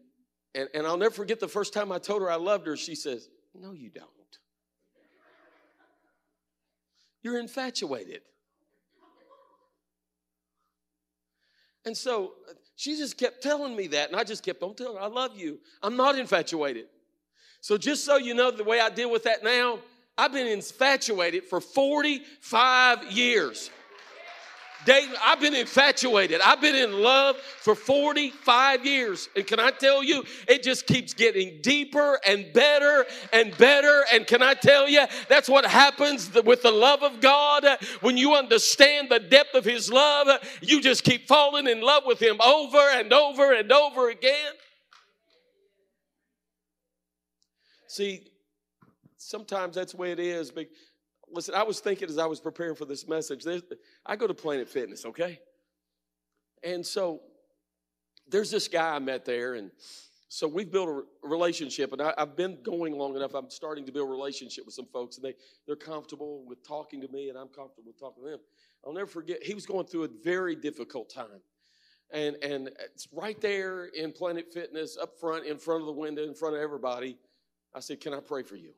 and, 0.56 0.70
and 0.72 0.86
I'll 0.86 0.96
never 0.96 1.14
forget 1.14 1.38
the 1.38 1.48
first 1.48 1.74
time 1.74 1.92
I 1.92 1.98
told 1.98 2.22
her 2.22 2.30
I 2.30 2.36
loved 2.36 2.66
her, 2.66 2.76
she 2.76 2.94
says, 2.94 3.28
No, 3.54 3.72
you 3.72 3.90
don't. 3.90 4.06
You're 7.22 7.38
infatuated. 7.38 8.22
And 11.84 11.96
so 11.96 12.32
uh, 12.48 12.54
she 12.74 12.96
just 12.96 13.18
kept 13.18 13.42
telling 13.42 13.76
me 13.76 13.86
that, 13.88 14.10
and 14.10 14.18
I 14.18 14.24
just 14.24 14.42
kept 14.42 14.62
on 14.62 14.74
telling 14.74 14.96
her, 14.96 15.02
I 15.02 15.08
love 15.08 15.36
you. 15.36 15.60
I'm 15.82 15.96
not 15.96 16.18
infatuated. 16.18 16.86
So 17.60 17.76
just 17.76 18.04
so 18.04 18.16
you 18.16 18.34
know 18.34 18.50
the 18.50 18.64
way 18.64 18.80
I 18.80 18.88
deal 18.88 19.10
with 19.10 19.24
that 19.24 19.44
now, 19.44 19.80
I've 20.16 20.32
been 20.32 20.46
infatuated 20.46 21.44
for 21.44 21.60
45 21.60 23.12
years. 23.12 23.70
Dating, 24.86 25.14
I've 25.22 25.40
been 25.40 25.54
infatuated. 25.54 26.40
I've 26.40 26.60
been 26.60 26.76
in 26.76 27.02
love 27.02 27.36
for 27.36 27.74
45 27.74 28.86
years. 28.86 29.28
And 29.34 29.44
can 29.44 29.58
I 29.58 29.72
tell 29.72 30.02
you, 30.02 30.24
it 30.46 30.62
just 30.62 30.86
keeps 30.86 31.12
getting 31.12 31.60
deeper 31.60 32.20
and 32.26 32.52
better 32.52 33.04
and 33.32 33.56
better. 33.58 34.04
And 34.12 34.26
can 34.26 34.42
I 34.42 34.54
tell 34.54 34.88
you, 34.88 35.04
that's 35.28 35.48
what 35.48 35.66
happens 35.66 36.32
with 36.32 36.62
the 36.62 36.70
love 36.70 37.02
of 37.02 37.20
God. 37.20 37.66
When 38.00 38.16
you 38.16 38.34
understand 38.34 39.08
the 39.10 39.18
depth 39.18 39.54
of 39.54 39.64
His 39.64 39.90
love, 39.90 40.28
you 40.62 40.80
just 40.80 41.02
keep 41.02 41.26
falling 41.26 41.66
in 41.66 41.80
love 41.80 42.04
with 42.06 42.22
Him 42.22 42.40
over 42.40 42.78
and 42.78 43.12
over 43.12 43.52
and 43.52 43.72
over 43.72 44.08
again. 44.08 44.52
See, 47.88 48.22
sometimes 49.16 49.74
that's 49.74 49.92
the 49.92 49.98
way 49.98 50.12
it 50.12 50.20
is. 50.20 50.52
But 50.52 50.68
listen, 51.30 51.54
I 51.54 51.62
was 51.62 51.80
thinking 51.80 52.08
as 52.08 52.18
I 52.18 52.26
was 52.26 52.40
preparing 52.40 52.74
for 52.74 52.84
this 52.84 53.06
message, 53.08 53.44
I 54.04 54.16
go 54.16 54.26
to 54.26 54.34
Planet 54.34 54.68
Fitness, 54.68 55.04
okay? 55.06 55.40
And 56.62 56.84
so 56.84 57.20
there's 58.28 58.50
this 58.50 58.68
guy 58.68 58.94
I 58.94 58.98
met 58.98 59.24
there, 59.24 59.54
and 59.54 59.70
so 60.28 60.48
we've 60.48 60.70
built 60.70 60.88
a 60.88 61.26
relationship, 61.26 61.92
and 61.92 62.02
I, 62.02 62.12
have 62.18 62.36
been 62.36 62.58
going 62.62 62.98
long 62.98 63.14
enough. 63.14 63.34
I'm 63.34 63.50
starting 63.50 63.86
to 63.86 63.92
build 63.92 64.08
a 64.08 64.10
relationship 64.10 64.64
with 64.66 64.74
some 64.74 64.86
folks, 64.86 65.16
and 65.16 65.24
they, 65.24 65.34
they're 65.66 65.76
comfortable 65.76 66.44
with 66.46 66.66
talking 66.66 67.00
to 67.00 67.08
me, 67.08 67.28
and 67.28 67.38
I'm 67.38 67.48
comfortable 67.48 67.84
with 67.86 68.00
talking 68.00 68.24
to 68.24 68.30
them. 68.30 68.40
I'll 68.84 68.92
never 68.92 69.06
forget, 69.06 69.42
he 69.42 69.54
was 69.54 69.66
going 69.66 69.86
through 69.86 70.04
a 70.04 70.08
very 70.24 70.56
difficult 70.56 71.10
time. 71.10 71.40
And, 72.12 72.36
and 72.36 72.70
it's 72.84 73.08
right 73.12 73.40
there 73.40 73.86
in 73.86 74.12
Planet 74.12 74.52
Fitness, 74.52 74.96
up 75.00 75.18
front, 75.18 75.44
in 75.44 75.58
front 75.58 75.80
of 75.80 75.86
the 75.86 75.92
window, 75.92 76.22
in 76.22 76.34
front 76.34 76.54
of 76.54 76.60
everybody. 76.60 77.18
I 77.74 77.80
said, 77.80 78.00
Can 78.00 78.14
I 78.14 78.20
pray 78.20 78.42
for 78.42 78.56
you? 78.56 78.72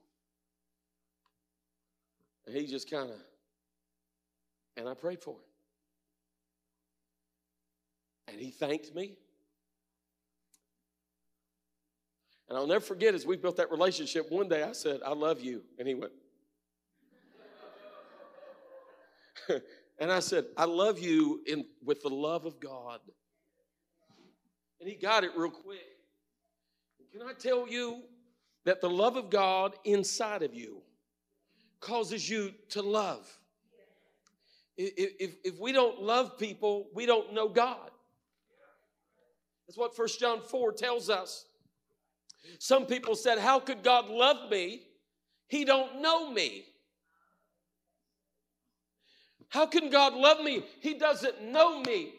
And 2.49 2.57
he 2.57 2.67
just 2.67 2.90
kind 2.90 3.11
of, 3.11 3.17
and 4.78 4.88
I 4.88 4.95
prayed 4.95 5.21
for 5.21 5.35
him. 5.35 5.40
And 8.28 8.40
he 8.40 8.50
thanked 8.50 8.95
me. 8.95 9.19
And 12.49 12.57
I'll 12.57 12.67
never 12.67 12.81
forget 12.81 13.14
as 13.14 13.26
we 13.26 13.37
built 13.37 13.59
that 13.59 13.71
relationship, 13.71 14.31
one 14.31 14.49
day 14.49 14.62
I 14.62 14.73
said, 14.73 15.00
I 15.05 15.12
love 15.12 15.43
you. 15.43 15.62
And 15.78 15.87
he 15.87 15.95
went, 15.95 16.12
and 19.99 20.11
I 20.11 20.21
said, 20.21 20.47
I 20.57 20.64
love 20.64 20.99
you 20.99 21.43
in, 21.47 21.67
with 21.85 22.00
the 22.00 22.09
love 22.09 22.47
of 22.47 22.59
God. 22.59 23.00
And 24.81 24.88
he 24.88 24.95
got 24.95 25.23
it 25.23 25.33
real 25.37 25.50
quick. 25.50 25.81
Can 27.12 27.21
I 27.21 27.35
tell 27.35 27.69
you 27.69 28.05
that 28.64 28.81
the 28.81 28.88
love 28.88 29.17
of 29.17 29.28
God 29.28 29.75
inside 29.85 30.43
of 30.43 30.55
you 30.55 30.81
causes 31.80 32.28
you 32.28 32.52
to 32.70 32.82
love. 32.82 33.26
If, 34.76 35.35
if, 35.44 35.58
we 35.58 35.73
don't 35.73 36.00
love 36.00 36.38
people, 36.38 36.88
we 36.94 37.04
don't 37.04 37.32
know 37.35 37.49
God. 37.49 37.90
That's 39.66 39.76
what 39.76 39.97
First 39.97 40.20
John 40.20 40.40
4 40.40 40.73
tells 40.73 41.11
us. 41.11 41.47
Some 42.61 42.87
people 42.87 43.16
said, 43.16 43.38
How 43.38 43.58
could 43.58 43.82
God 43.82 44.08
love 44.08 44.50
me? 44.50 44.82
He 45.49 45.64
don't 45.64 46.00
know 46.00 46.30
me. 46.30 46.64
How 49.49 49.66
can 49.66 49.90
God 49.90 50.14
love 50.14 50.42
me? 50.44 50.64
He 50.80 50.94
doesn't 50.94 51.42
know 51.42 51.80
me. 51.80 52.12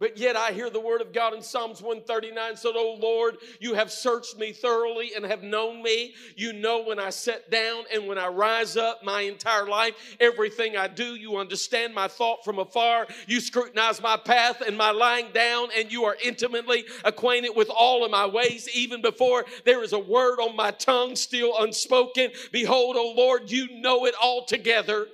But 0.00 0.16
yet 0.16 0.34
I 0.34 0.52
hear 0.52 0.70
the 0.70 0.80
word 0.80 1.02
of 1.02 1.12
God 1.12 1.34
in 1.34 1.42
Psalms 1.42 1.82
139 1.82 2.56
said, 2.56 2.72
Oh 2.74 2.96
Lord, 2.98 3.36
you 3.60 3.74
have 3.74 3.92
searched 3.92 4.38
me 4.38 4.50
thoroughly 4.50 5.12
and 5.14 5.26
have 5.26 5.42
known 5.42 5.82
me. 5.82 6.14
You 6.36 6.54
know 6.54 6.82
when 6.82 6.98
I 6.98 7.10
sit 7.10 7.50
down 7.50 7.84
and 7.92 8.08
when 8.08 8.16
I 8.16 8.28
rise 8.28 8.78
up 8.78 9.04
my 9.04 9.20
entire 9.20 9.68
life, 9.68 10.16
everything 10.18 10.74
I 10.74 10.88
do, 10.88 11.16
you 11.16 11.36
understand 11.36 11.94
my 11.94 12.08
thought 12.08 12.46
from 12.46 12.58
afar. 12.58 13.08
You 13.26 13.40
scrutinize 13.40 14.00
my 14.00 14.16
path 14.16 14.62
and 14.66 14.76
my 14.76 14.90
lying 14.90 15.32
down, 15.34 15.68
and 15.76 15.92
you 15.92 16.04
are 16.04 16.16
intimately 16.24 16.86
acquainted 17.04 17.52
with 17.54 17.68
all 17.68 18.02
of 18.02 18.10
my 18.10 18.24
ways, 18.24 18.70
even 18.74 19.02
before 19.02 19.44
there 19.66 19.82
is 19.82 19.92
a 19.92 19.98
word 19.98 20.40
on 20.40 20.56
my 20.56 20.70
tongue 20.70 21.14
still 21.14 21.52
unspoken. 21.58 22.30
Behold, 22.52 22.96
O 22.96 23.12
Lord, 23.14 23.50
you 23.50 23.68
know 23.80 24.06
it 24.06 24.14
all 24.20 24.46
together. 24.46 25.08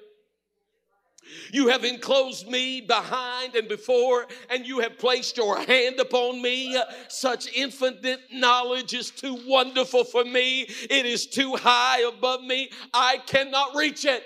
You 1.52 1.68
have 1.68 1.84
enclosed 1.84 2.48
me 2.48 2.80
behind 2.80 3.54
and 3.54 3.68
before, 3.68 4.26
and 4.50 4.66
you 4.66 4.80
have 4.80 4.98
placed 4.98 5.36
your 5.36 5.56
hand 5.58 6.00
upon 6.00 6.42
me. 6.42 6.80
Such 7.08 7.52
infinite 7.54 8.20
knowledge 8.32 8.94
is 8.94 9.10
too 9.10 9.38
wonderful 9.46 10.04
for 10.04 10.24
me. 10.24 10.62
It 10.62 11.06
is 11.06 11.26
too 11.26 11.56
high 11.56 12.00
above 12.02 12.42
me. 12.42 12.70
I 12.92 13.18
cannot 13.26 13.74
reach 13.74 14.04
it. 14.04 14.22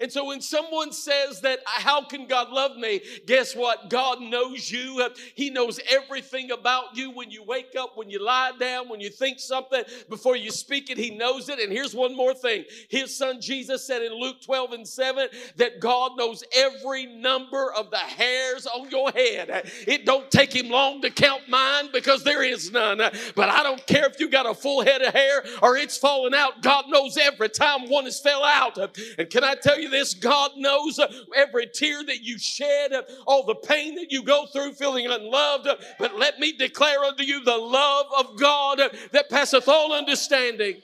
And 0.00 0.12
so 0.12 0.26
when 0.26 0.40
someone 0.40 0.92
says 0.92 1.40
that, 1.40 1.60
how 1.66 2.04
can 2.04 2.26
God 2.26 2.50
love 2.50 2.76
me? 2.76 3.00
Guess 3.26 3.56
what? 3.56 3.90
God 3.90 4.20
knows 4.20 4.70
you. 4.70 5.08
He 5.34 5.50
knows 5.50 5.80
everything 5.88 6.50
about 6.50 6.96
you 6.96 7.10
when 7.10 7.30
you 7.30 7.42
wake 7.42 7.74
up, 7.78 7.96
when 7.96 8.10
you 8.10 8.24
lie 8.24 8.52
down, 8.58 8.88
when 8.88 9.00
you 9.00 9.10
think 9.10 9.40
something, 9.40 9.82
before 10.08 10.36
you 10.36 10.50
speak 10.50 10.90
it, 10.90 10.98
He 10.98 11.10
knows 11.10 11.48
it. 11.48 11.58
And 11.58 11.72
here's 11.72 11.94
one 11.94 12.16
more 12.16 12.34
thing. 12.34 12.64
His 12.88 13.16
son 13.16 13.40
Jesus 13.40 13.86
said 13.86 14.02
in 14.02 14.12
Luke 14.12 14.36
12 14.44 14.72
and 14.72 14.88
7 14.88 15.28
that 15.56 15.80
God 15.80 16.12
knows 16.16 16.44
every 16.56 17.06
number 17.06 17.72
of 17.72 17.90
the 17.90 17.98
hairs 17.98 18.66
on 18.66 18.90
your 18.90 19.10
head. 19.10 19.70
It 19.86 20.04
don't 20.04 20.30
take 20.30 20.54
Him 20.54 20.68
long 20.68 21.00
to 21.02 21.10
count 21.10 21.48
mine 21.48 21.90
because 21.92 22.24
there 22.24 22.42
is 22.42 22.70
none. 22.72 22.98
But 23.34 23.48
I 23.48 23.62
don't 23.62 23.84
care 23.86 24.06
if 24.06 24.20
you 24.20 24.28
got 24.28 24.46
a 24.46 24.54
full 24.54 24.84
head 24.84 25.02
of 25.02 25.12
hair 25.12 25.44
or 25.62 25.76
it's 25.76 25.96
falling 25.96 26.34
out. 26.34 26.62
God 26.62 26.86
knows 26.88 27.16
every 27.16 27.48
time 27.48 27.88
one 27.88 28.04
has 28.04 28.20
fell 28.20 28.44
out. 28.44 28.78
And 29.18 29.28
can 29.30 29.44
I 29.44 29.54
tell 29.54 29.77
you 29.78 29.88
this 29.88 30.14
God 30.14 30.52
knows 30.56 30.98
uh, 30.98 31.12
every 31.34 31.66
tear 31.66 32.04
that 32.04 32.22
you 32.22 32.38
shed, 32.38 32.92
uh, 32.92 33.02
all 33.26 33.44
the 33.44 33.54
pain 33.54 33.94
that 33.96 34.10
you 34.10 34.22
go 34.22 34.46
through 34.46 34.72
feeling 34.72 35.06
unloved. 35.06 35.66
Uh, 35.66 35.76
but 35.98 36.16
let 36.18 36.38
me 36.38 36.52
declare 36.52 37.00
unto 37.04 37.22
you 37.22 37.42
the 37.44 37.56
love 37.56 38.06
of 38.18 38.38
God 38.38 38.80
that 39.12 39.30
passeth 39.30 39.68
all 39.68 39.92
understanding. 39.92 40.82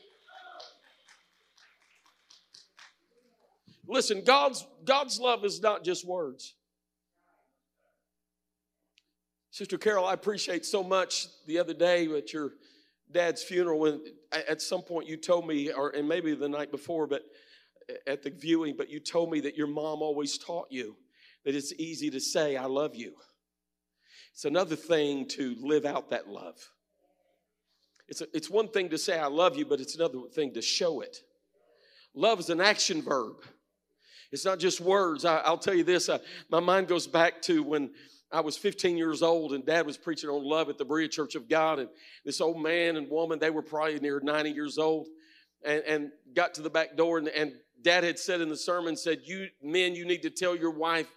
Listen, 3.87 4.23
God's, 4.25 4.67
God's 4.85 5.21
love 5.21 5.45
is 5.45 5.61
not 5.61 5.85
just 5.85 6.07
words. 6.07 6.55
Sister 9.51 9.79
Carol, 9.79 10.05
I 10.05 10.15
appreciate 10.15 10.65
so 10.65 10.83
much 10.83 11.27
the 11.47 11.59
other 11.59 11.75
day 11.75 12.13
at 12.17 12.33
your 12.33 12.55
dad's 13.13 13.43
funeral 13.43 13.79
when 13.79 14.01
at 14.33 14.61
some 14.61 14.83
point 14.83 15.07
you 15.07 15.17
told 15.17 15.47
me, 15.47 15.71
or 15.71 15.91
and 15.91 16.09
maybe 16.09 16.35
the 16.35 16.49
night 16.49 16.73
before, 16.73 17.07
but 17.07 17.23
at 18.07 18.23
the 18.23 18.31
viewing, 18.31 18.77
but 18.77 18.91
you 18.91 19.01
told 19.01 19.31
me 19.31 19.41
that 19.41 19.57
your 19.57 19.67
mom 19.67 20.03
always 20.03 20.39
taught 20.39 20.69
you 20.71 20.97
that 21.45 21.55
it's 21.55 21.73
easy 21.75 22.11
to 22.11 22.21
say, 22.21 22.57
I 22.57 22.65
love 22.65 22.95
you. 22.95 23.15
It's 24.33 24.45
another 24.45 24.77
thing 24.77 25.29
to 25.29 25.55
live 25.61 25.85
out 25.85 26.11
that 26.11 26.29
love. 26.29 26.57
It's, 28.09 28.21
a, 28.21 28.27
it's 28.35 28.51
one 28.51 28.69
thing 28.69 28.91
to 28.91 28.99
say, 28.99 29.19
I 29.19 29.27
love 29.27 29.57
you, 29.57 29.65
but 29.65 29.81
it's 29.81 29.95
another 29.95 30.19
thing 30.35 30.55
to 30.55 30.63
show 30.63 31.01
it. 31.01 31.19
Love 32.15 32.41
is 32.41 32.51
an 32.51 32.61
action 32.61 33.03
verb. 33.03 33.37
It's 34.33 34.45
not 34.45 34.59
just 34.59 34.81
words. 34.81 35.25
I, 35.25 35.49
will 35.49 35.59
tell 35.59 35.75
you 35.75 35.85
this 35.85 36.09
uh, 36.09 36.19
my 36.51 36.61
mind 36.61 36.89
goes 36.89 37.07
back 37.07 37.41
to 37.43 37.63
when 37.63 37.91
I 38.33 38.41
was 38.41 38.57
15 38.57 38.97
years 38.97 39.23
old 39.23 39.53
and 39.53 39.65
dad 39.65 39.87
was 39.87 39.97
preaching 39.97 40.29
on 40.29 40.45
love 40.45 40.69
at 40.69 40.79
the 40.79 40.85
Berea 40.85 41.09
Church 41.09 41.37
of 41.37 41.49
God. 41.49 41.79
And 41.79 41.89
this 42.25 42.41
old 42.41 42.61
man 42.61 42.97
and 42.97 43.09
woman, 43.09 43.39
they 43.39 43.51
were 43.51 43.63
probably 43.63 44.01
near 44.01 44.21
90 44.21 44.51
years 44.51 44.79
old, 44.79 45.07
and, 45.65 45.83
and 45.85 46.11
got 46.35 46.55
to 46.55 46.63
the 46.63 46.71
back 46.71 46.97
door 46.97 47.19
and, 47.19 47.29
and 47.29 47.53
dad 47.85 48.03
had 48.03 48.19
said 48.19 48.41
in 48.41 48.49
the 48.49 48.57
sermon 48.57 48.97
said 48.97 49.21
you 49.25 49.49
men 49.63 49.95
you 49.95 50.05
need 50.05 50.23
to 50.23 50.31
tell 50.31 50.57
your 50.57 50.73
wife 50.73 51.09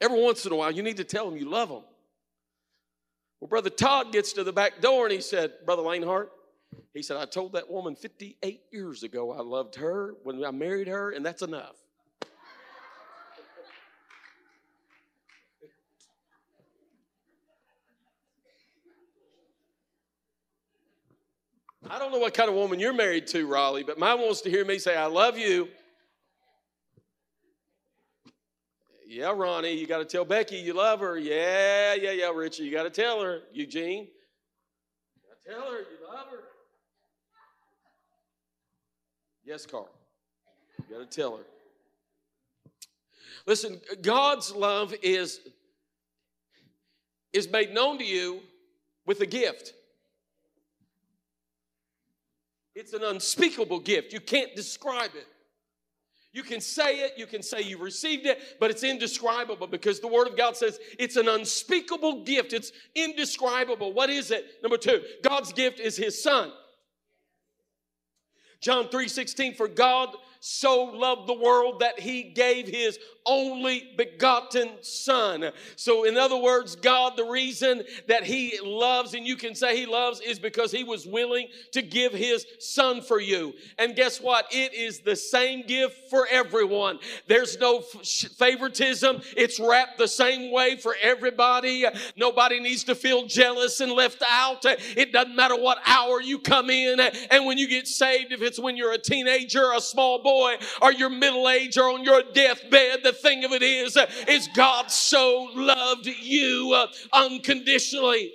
every 0.00 0.20
once 0.22 0.46
in 0.46 0.52
a 0.52 0.56
while 0.56 0.70
you 0.70 0.82
need 0.82 0.96
to 0.96 1.04
tell 1.04 1.28
them 1.28 1.36
you 1.36 1.48
love 1.48 1.68
them 1.68 1.82
Well, 3.40 3.48
Brother 3.48 3.70
Todd 3.70 4.12
gets 4.12 4.32
to 4.34 4.44
the 4.44 4.52
back 4.52 4.80
door 4.80 5.06
and 5.06 5.12
he 5.12 5.20
said, 5.20 5.52
Brother 5.66 5.82
Lainhart, 5.82 6.30
he 6.94 7.02
said, 7.02 7.16
I 7.16 7.24
told 7.24 7.54
that 7.54 7.68
woman 7.68 7.96
58 7.96 8.60
years 8.70 9.02
ago 9.02 9.32
I 9.32 9.42
loved 9.42 9.74
her 9.74 10.14
when 10.22 10.44
I 10.44 10.52
married 10.52 10.86
her, 10.86 11.10
and 11.10 11.26
that's 11.26 11.42
enough. 11.42 11.81
I 21.90 21.98
don't 21.98 22.12
know 22.12 22.18
what 22.18 22.32
kind 22.34 22.48
of 22.48 22.54
woman 22.54 22.78
you're 22.78 22.92
married 22.92 23.26
to, 23.28 23.46
Raleigh, 23.46 23.82
but 23.82 23.98
mine 23.98 24.20
wants 24.20 24.40
to 24.42 24.50
hear 24.50 24.64
me 24.64 24.78
say, 24.78 24.96
I 24.96 25.06
love 25.06 25.36
you. 25.36 25.68
Yeah, 29.06 29.32
Ronnie, 29.36 29.72
you 29.72 29.86
got 29.86 29.98
to 29.98 30.04
tell 30.04 30.24
Becky 30.24 30.56
you 30.56 30.72
love 30.72 31.00
her. 31.00 31.18
Yeah, 31.18 31.94
yeah, 31.94 32.12
yeah, 32.12 32.30
Richie, 32.30 32.62
you 32.62 32.72
got 32.72 32.84
to 32.84 32.90
tell 32.90 33.20
her. 33.20 33.40
Eugene, 33.52 34.08
You 35.46 35.52
tell 35.52 35.70
her 35.70 35.78
you 35.78 36.08
love 36.08 36.28
her. 36.30 36.38
Yes, 39.44 39.66
Carl. 39.66 39.90
You 40.88 40.98
got 40.98 41.10
to 41.10 41.16
tell 41.16 41.36
her. 41.36 41.42
Listen, 43.44 43.80
God's 44.00 44.54
love 44.54 44.94
is, 45.02 45.40
is 47.32 47.50
made 47.50 47.74
known 47.74 47.98
to 47.98 48.04
you 48.04 48.40
with 49.04 49.20
a 49.20 49.26
gift. 49.26 49.74
It's 52.74 52.92
an 52.92 53.02
unspeakable 53.04 53.80
gift. 53.80 54.12
You 54.12 54.20
can't 54.20 54.54
describe 54.56 55.10
it. 55.14 55.26
You 56.32 56.42
can 56.42 56.62
say 56.62 57.00
it, 57.00 57.12
you 57.18 57.26
can 57.26 57.42
say 57.42 57.60
you 57.60 57.76
received 57.76 58.24
it, 58.24 58.38
but 58.58 58.70
it's 58.70 58.82
indescribable 58.82 59.66
because 59.66 60.00
the 60.00 60.08
Word 60.08 60.28
of 60.28 60.36
God 60.36 60.56
says 60.56 60.78
it's 60.98 61.16
an 61.16 61.28
unspeakable 61.28 62.24
gift. 62.24 62.54
It's 62.54 62.72
indescribable. 62.94 63.92
What 63.92 64.08
is 64.08 64.30
it? 64.30 64.46
Number 64.62 64.78
two, 64.78 65.02
God's 65.22 65.52
gift 65.52 65.78
is 65.78 65.94
His 65.96 66.22
Son. 66.22 66.50
John 68.62 68.88
3 68.88 69.08
16, 69.08 69.54
for 69.54 69.68
God 69.68 70.16
so 70.40 70.84
loved 70.84 71.28
the 71.28 71.34
world 71.38 71.80
that 71.80 72.00
he 72.00 72.22
gave 72.22 72.66
his 72.66 72.98
only 73.26 73.92
begotten 73.96 74.68
son. 74.80 75.50
So, 75.76 76.04
in 76.04 76.16
other 76.16 76.36
words, 76.36 76.76
God, 76.76 77.16
the 77.16 77.24
reason 77.24 77.82
that 78.08 78.24
he 78.24 78.58
loves, 78.62 79.14
and 79.14 79.26
you 79.26 79.36
can 79.36 79.54
say 79.54 79.76
he 79.76 79.86
loves, 79.86 80.20
is 80.20 80.38
because 80.38 80.72
he 80.72 80.84
was 80.84 81.06
willing 81.06 81.48
to 81.72 81.82
give 81.82 82.12
his 82.12 82.44
son 82.58 83.00
for 83.00 83.20
you. 83.20 83.54
And 83.78 83.94
guess 83.94 84.20
what? 84.20 84.46
It 84.50 84.74
is 84.74 85.00
the 85.00 85.16
same 85.16 85.66
gift 85.66 86.10
for 86.10 86.26
everyone. 86.30 86.98
There's 87.26 87.58
no 87.58 87.80
favoritism, 87.80 89.22
it's 89.36 89.60
wrapped 89.60 89.98
the 89.98 90.08
same 90.08 90.52
way 90.52 90.76
for 90.76 90.96
everybody. 91.00 91.84
Nobody 92.16 92.60
needs 92.60 92.84
to 92.84 92.94
feel 92.94 93.26
jealous 93.26 93.80
and 93.80 93.92
left 93.92 94.22
out. 94.28 94.64
It 94.64 95.12
doesn't 95.12 95.36
matter 95.36 95.56
what 95.56 95.78
hour 95.86 96.20
you 96.20 96.38
come 96.38 96.70
in, 96.70 97.00
and 97.00 97.46
when 97.46 97.58
you 97.58 97.68
get 97.68 97.86
saved, 97.86 98.32
if 98.32 98.42
it's 98.42 98.58
when 98.58 98.76
you're 98.76 98.92
a 98.92 98.98
teenager, 98.98 99.72
a 99.72 99.80
small 99.80 100.22
boy, 100.22 100.56
or 100.80 100.92
you're 100.92 101.10
middle 101.10 101.48
age, 101.48 101.78
or 101.78 101.90
on 101.90 102.04
your 102.04 102.22
deathbed, 102.32 103.11
the 103.12 103.18
thing 103.18 103.44
of 103.44 103.52
it 103.52 103.62
is, 103.62 103.96
is 104.28 104.48
God 104.54 104.90
so 104.90 105.48
loved 105.54 106.06
you 106.06 106.72
uh, 106.74 106.86
unconditionally. 107.12 108.32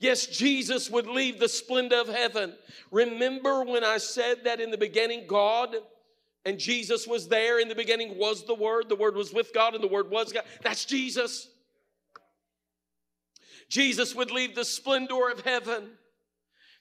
Yes, 0.00 0.26
Jesus 0.26 0.90
would 0.90 1.06
leave 1.06 1.40
the 1.40 1.48
splendor 1.48 2.00
of 2.00 2.08
heaven. 2.08 2.54
Remember 2.90 3.64
when 3.64 3.82
I 3.82 3.98
said 3.98 4.44
that 4.44 4.60
in 4.60 4.70
the 4.70 4.78
beginning, 4.78 5.26
God 5.26 5.74
and 6.44 6.58
Jesus 6.58 7.06
was 7.06 7.28
there. 7.28 7.58
In 7.60 7.68
the 7.68 7.74
beginning 7.74 8.16
was 8.16 8.46
the 8.46 8.54
Word. 8.54 8.88
The 8.88 8.96
Word 8.96 9.16
was 9.16 9.32
with 9.32 9.52
God, 9.52 9.74
and 9.74 9.82
the 9.82 9.88
Word 9.88 10.10
was 10.10 10.32
God. 10.32 10.44
That's 10.62 10.84
Jesus. 10.84 11.48
Jesus 13.68 14.14
would 14.14 14.30
leave 14.30 14.54
the 14.54 14.64
splendor 14.64 15.30
of 15.30 15.40
heaven 15.40 15.90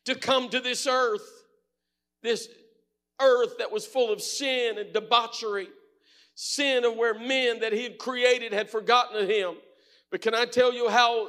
to 0.05 0.15
come 0.15 0.49
to 0.49 0.59
this 0.59 0.87
earth, 0.87 1.27
this 2.21 2.47
earth 3.21 3.57
that 3.59 3.71
was 3.71 3.85
full 3.85 4.11
of 4.11 4.21
sin 4.21 4.77
and 4.77 4.93
debauchery, 4.93 5.67
sin 6.35 6.85
of 6.85 6.95
where 6.95 7.17
men 7.17 7.59
that 7.61 7.73
he 7.73 7.83
had 7.83 7.97
created 7.97 8.53
had 8.53 8.69
forgotten 8.69 9.21
of 9.21 9.27
him. 9.29 9.55
But 10.09 10.21
can 10.21 10.33
I 10.33 10.45
tell 10.45 10.73
you 10.73 10.87
how 10.87 11.27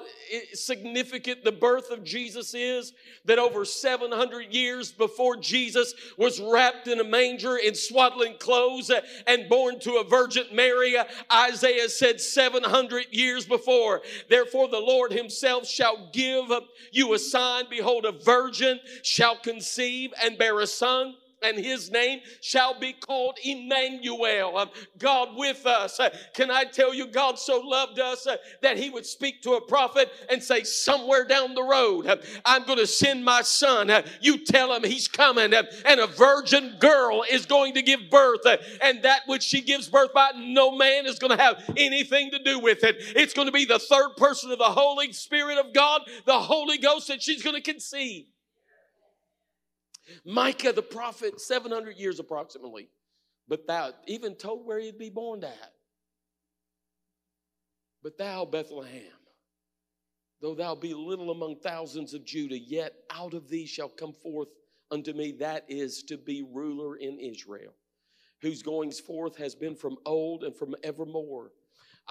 significant 0.52 1.42
the 1.42 1.50
birth 1.50 1.90
of 1.90 2.04
Jesus 2.04 2.54
is? 2.54 2.92
That 3.24 3.40
over 3.40 3.64
700 3.64 4.54
years 4.54 4.92
before 4.92 5.36
Jesus 5.36 5.94
was 6.16 6.40
wrapped 6.40 6.86
in 6.86 7.00
a 7.00 7.04
manger 7.04 7.56
in 7.56 7.74
swaddling 7.74 8.36
clothes 8.38 8.92
and 9.26 9.48
born 9.48 9.80
to 9.80 9.94
a 9.94 10.04
Virgin 10.04 10.44
Mary, 10.52 10.94
Isaiah 11.32 11.88
said 11.88 12.20
700 12.20 13.06
years 13.10 13.46
before. 13.46 14.00
Therefore, 14.30 14.68
the 14.68 14.78
Lord 14.78 15.10
himself 15.10 15.66
shall 15.66 16.10
give 16.12 16.44
you 16.92 17.14
a 17.14 17.18
sign. 17.18 17.64
Behold, 17.68 18.04
a 18.04 18.12
virgin 18.12 18.78
shall 19.02 19.38
conceive 19.38 20.12
and 20.22 20.38
bear 20.38 20.60
a 20.60 20.68
son 20.68 21.16
and 21.42 21.58
his 21.58 21.90
name 21.90 22.20
shall 22.40 22.78
be 22.78 22.92
called 22.92 23.38
Emmanuel, 23.44 24.58
um, 24.58 24.70
God 24.98 25.30
with 25.36 25.66
us. 25.66 26.00
Uh, 26.00 26.10
can 26.34 26.50
I 26.50 26.64
tell 26.64 26.94
you, 26.94 27.06
God 27.06 27.38
so 27.38 27.60
loved 27.60 27.98
us 27.98 28.26
uh, 28.26 28.36
that 28.62 28.76
he 28.76 28.90
would 28.90 29.06
speak 29.06 29.42
to 29.42 29.52
a 29.52 29.60
prophet 29.60 30.10
and 30.30 30.42
say, 30.42 30.64
Somewhere 30.64 31.24
down 31.24 31.54
the 31.54 31.62
road, 31.62 32.06
uh, 32.06 32.16
I'm 32.44 32.64
going 32.64 32.78
to 32.78 32.86
send 32.86 33.24
my 33.24 33.42
son. 33.42 33.90
You 34.20 34.44
tell 34.44 34.72
him 34.72 34.84
he's 34.84 35.08
coming, 35.08 35.52
and 35.54 36.00
a 36.00 36.06
virgin 36.06 36.76
girl 36.78 37.24
is 37.30 37.46
going 37.46 37.74
to 37.74 37.82
give 37.82 38.10
birth, 38.10 38.46
and 38.82 39.02
that 39.02 39.22
which 39.26 39.42
she 39.42 39.60
gives 39.60 39.88
birth 39.88 40.12
by, 40.12 40.32
no 40.36 40.76
man 40.76 41.06
is 41.06 41.18
going 41.18 41.36
to 41.36 41.42
have 41.42 41.62
anything 41.76 42.30
to 42.32 42.42
do 42.42 42.58
with 42.58 42.84
it. 42.84 42.96
It's 42.98 43.34
going 43.34 43.46
to 43.46 43.52
be 43.52 43.64
the 43.64 43.78
third 43.78 44.16
person 44.16 44.50
of 44.50 44.58
the 44.58 44.64
Holy 44.64 45.12
Spirit 45.12 45.58
of 45.58 45.72
God, 45.72 46.02
the 46.24 46.38
Holy 46.38 46.78
Ghost, 46.78 47.08
that 47.08 47.22
she's 47.22 47.42
going 47.42 47.56
to 47.56 47.62
conceive. 47.62 48.26
Micah 50.24 50.72
the 50.72 50.82
prophet, 50.82 51.40
700 51.40 51.96
years 51.96 52.18
approximately, 52.18 52.88
but 53.46 53.66
thou 53.66 53.92
even 54.06 54.34
told 54.34 54.66
where 54.66 54.78
he'd 54.78 54.98
be 54.98 55.10
born 55.10 55.44
at. 55.44 55.72
But 58.02 58.18
thou, 58.18 58.44
Bethlehem, 58.44 59.02
though 60.40 60.54
thou 60.54 60.74
be 60.74 60.94
little 60.94 61.30
among 61.30 61.56
thousands 61.56 62.14
of 62.14 62.24
Judah, 62.24 62.58
yet 62.58 62.94
out 63.10 63.34
of 63.34 63.48
thee 63.48 63.66
shall 63.66 63.88
come 63.88 64.12
forth 64.12 64.48
unto 64.90 65.12
me 65.12 65.32
that 65.32 65.64
is 65.68 66.02
to 66.04 66.16
be 66.16 66.42
ruler 66.42 66.96
in 66.96 67.18
Israel, 67.18 67.74
whose 68.40 68.62
goings 68.62 69.00
forth 69.00 69.36
has 69.36 69.54
been 69.54 69.74
from 69.74 69.96
old 70.06 70.44
and 70.44 70.56
from 70.56 70.74
evermore. 70.82 71.52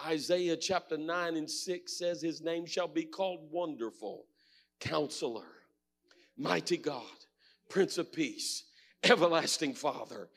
Isaiah 0.05 0.57
chapter 0.57 0.97
9 0.97 1.37
and 1.37 1.49
6 1.49 1.97
says, 1.97 2.21
His 2.21 2.41
name 2.41 2.65
shall 2.65 2.87
be 2.87 3.03
called 3.03 3.49
Wonderful, 3.49 4.25
Counselor, 4.79 5.47
Mighty 6.37 6.77
God 6.77 7.05
Prince 7.69 7.97
of 7.97 8.11
Peace, 8.11 8.63
Everlasting 9.03 9.73
Father. 9.73 10.29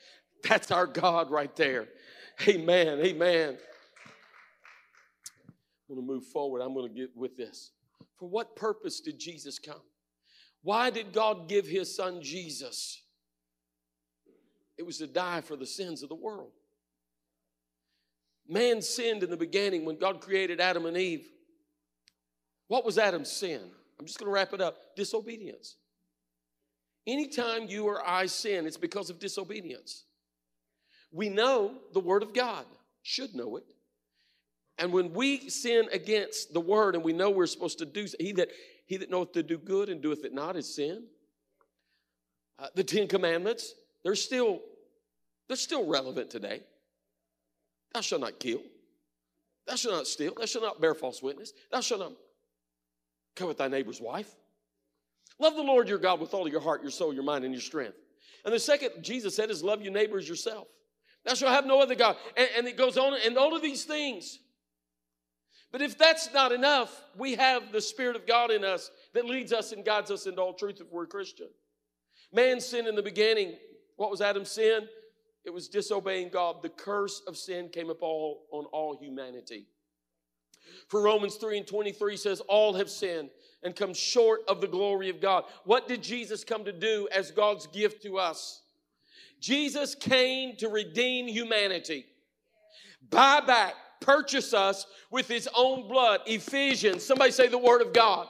That's 0.49 0.71
our 0.71 0.87
God 0.87 1.31
right 1.31 1.55
there. 1.57 1.89
Amen. 2.49 3.01
Amen. 3.01 3.59
I'm 5.89 5.97
going 5.97 6.07
to 6.07 6.13
move 6.13 6.25
forward. 6.25 6.61
I'm 6.61 6.75
going 6.75 6.89
to 6.89 6.95
get 6.95 7.17
with 7.17 7.37
this. 7.37 7.73
For 8.19 8.29
what 8.29 8.57
purpose 8.57 9.01
did 9.01 9.19
Jesus 9.19 9.59
come? 9.59 9.83
Why 10.63 10.91
did 10.91 11.13
God 11.13 11.49
give 11.49 11.67
his 11.67 11.95
son 11.95 12.23
Jesus? 12.23 13.03
It 14.79 14.87
was 14.87 14.99
to 14.99 15.07
die 15.07 15.41
for 15.41 15.57
the 15.57 15.67
sins 15.67 16.03
of 16.03 16.09
the 16.09 16.15
world. 16.15 16.53
Man 18.49 18.83
sinned 18.83 19.23
in 19.23 19.31
the 19.31 19.37
beginning 19.37 19.85
when 19.85 19.99
God 19.99 20.21
created 20.21 20.61
Adam 20.61 20.87
and 20.87 20.97
Eve. 20.97 21.27
What 22.69 22.85
was 22.85 22.99
Adam's 22.99 23.31
sin? 23.31 23.61
I'm 23.99 24.07
just 24.07 24.19
going 24.19 24.29
to 24.29 24.33
wrap 24.33 24.53
it 24.53 24.61
up 24.61 24.77
disobedience. 24.97 25.77
Anytime 27.07 27.67
you 27.69 27.87
or 27.87 28.07
I 28.07 28.27
sin, 28.27 28.67
it's 28.67 28.77
because 28.77 29.11
of 29.11 29.19
disobedience. 29.19 30.05
We 31.13 31.29
know 31.29 31.75
the 31.93 32.01
Word 32.01 32.23
of 32.23 32.35
God, 32.35 32.65
should 33.03 33.35
know 33.35 33.57
it. 33.57 33.65
And 34.79 34.93
when 34.93 35.13
we 35.13 35.51
sin 35.51 35.89
against 35.93 36.53
the 36.53 36.61
Word 36.61 36.95
and 36.95 37.05
we 37.05 37.13
know 37.13 37.31
we're 37.31 37.47
supposed 37.47 37.79
to 37.79 37.87
do, 37.87 38.07
he 38.19 38.33
that, 38.33 38.49
he 38.87 38.97
that 38.99 39.11
knoweth 39.11 39.33
to 39.33 39.43
do 39.43 39.59
good 39.59 39.89
and 39.89 40.01
doeth 40.01 40.25
it 40.25 40.33
not 40.33 40.57
is 40.57 40.75
sin. 40.75 41.05
Uh, 42.59 42.69
the 42.75 42.85
Ten 42.85 43.09
Commandments, 43.09 43.75
they're 44.05 44.15
still, 44.15 44.61
they're 45.49 45.57
still 45.57 45.87
relevant 45.87 46.31
today. 46.31 46.61
Thou 47.93 48.01
shalt 48.03 48.21
not 48.21 48.39
kill. 48.39 48.61
Thou 49.67 49.75
shalt 49.75 49.95
not 49.95 50.07
steal. 50.07 50.35
Thou 50.35 50.47
shalt 50.47 50.65
not 50.65 50.81
bear 50.81 50.95
false 50.95 51.23
witness. 51.23 51.53
Thou 51.71 51.81
shalt 51.81 52.01
not 52.01 52.13
covet 53.37 53.59
thy 53.59 53.69
neighbor's 53.69 54.01
wife. 54.01 54.35
Love 55.41 55.57
the 55.57 55.63
Lord 55.63 55.89
your 55.89 55.99
God 55.99 56.21
with 56.21 56.35
all 56.35 56.47
your 56.47 56.61
heart, 56.61 56.83
your 56.83 56.91
soul, 56.91 57.15
your 57.15 57.25
mind, 57.25 57.45
and 57.45 57.55
your 57.55 57.63
strength. 57.63 57.97
And 58.45 58.55
the 58.55 58.61
second, 58.61 58.91
Jesus 59.03 59.35
said, 59.35 59.51
is 59.51 59.65
love 59.65 59.83
your 59.83 59.93
neighbor 59.93 60.19
as 60.19 60.29
yourself. 60.29 60.69
Thou 61.25 61.35
shalt 61.35 61.53
have 61.53 61.67
no 61.67 61.81
other 61.81 61.95
God. 61.95 62.17
And, 62.37 62.49
and 62.59 62.69
it 62.69 62.77
goes 62.77 62.97
on, 62.97 63.15
and 63.25 63.37
all 63.39 63.57
of 63.57 63.63
these 63.63 63.85
things. 63.85 64.39
But 65.73 65.83
if 65.83 65.97
that's 65.97 66.33
not 66.33 66.53
enough, 66.53 67.03
we 67.17 67.37
have 67.37 67.73
the 67.73 67.81
Spirit 67.81 68.17
of 68.17 68.27
God 68.27 68.51
in 68.51 68.65
us 68.65 68.91
that 69.15 69.25
leads 69.25 69.53
us 69.53 69.73
and 69.73 69.85
guides 69.85 70.11
us 70.11 70.27
into 70.27 70.41
all 70.41 70.53
truth 70.53 70.81
if 70.81 70.91
we're 70.91 71.05
a 71.05 71.09
Christian. 71.09 71.49
Man 72.33 72.61
sinned 72.61 72.89
in 72.89 72.95
the 72.95 73.03
beginning. 73.03 73.57
What 73.97 74.11
was 74.11 74.21
Adam's 74.21 74.51
sin? 74.51 74.89
It 75.45 75.51
was 75.51 75.69
disobeying 75.69 76.31
God. 76.31 76.63
The 76.63 76.69
curse 76.69 77.23
of 77.27 77.37
sin 77.37 77.71
came 77.71 77.89
upon 77.89 78.09
all, 78.09 78.47
on 78.51 78.65
all 78.67 78.97
humanity. 79.01 79.67
For 80.89 81.03
Romans 81.03 81.37
3 81.37 81.59
and 81.59 81.67
23 81.67 82.17
says, 82.17 82.41
All 82.41 82.75
have 82.75 82.91
sinned 82.91 83.31
and 83.63 83.77
come 83.77 83.95
short 83.95 84.41
of 84.49 84.61
the 84.61 84.67
glory 84.67 85.09
of 85.09 85.21
God. 85.21 85.45
What 85.65 85.89
did 85.89 86.03
Jesus 86.03 86.45
come 86.45 86.65
to 86.65 86.73
do 86.73 87.09
as 87.13 87.31
God's 87.31 87.67
gift 87.67 88.03
to 88.03 88.19
us? 88.19 88.63
Jesus 89.41 89.95
came 89.95 90.57
to 90.57 90.69
redeem 90.69 91.27
humanity, 91.27 92.05
buy 93.09 93.41
back, 93.41 93.75
purchase 94.01 94.53
us 94.53 94.87
with 95.11 95.29
his 95.29 95.49
own 95.55 95.89
blood. 95.89 96.21
Ephesians, 96.27 97.05
somebody 97.05 97.31
say 97.31 97.49
the 97.49 97.59
word 97.59 97.81
of 97.81 97.93
God. 97.93 98.29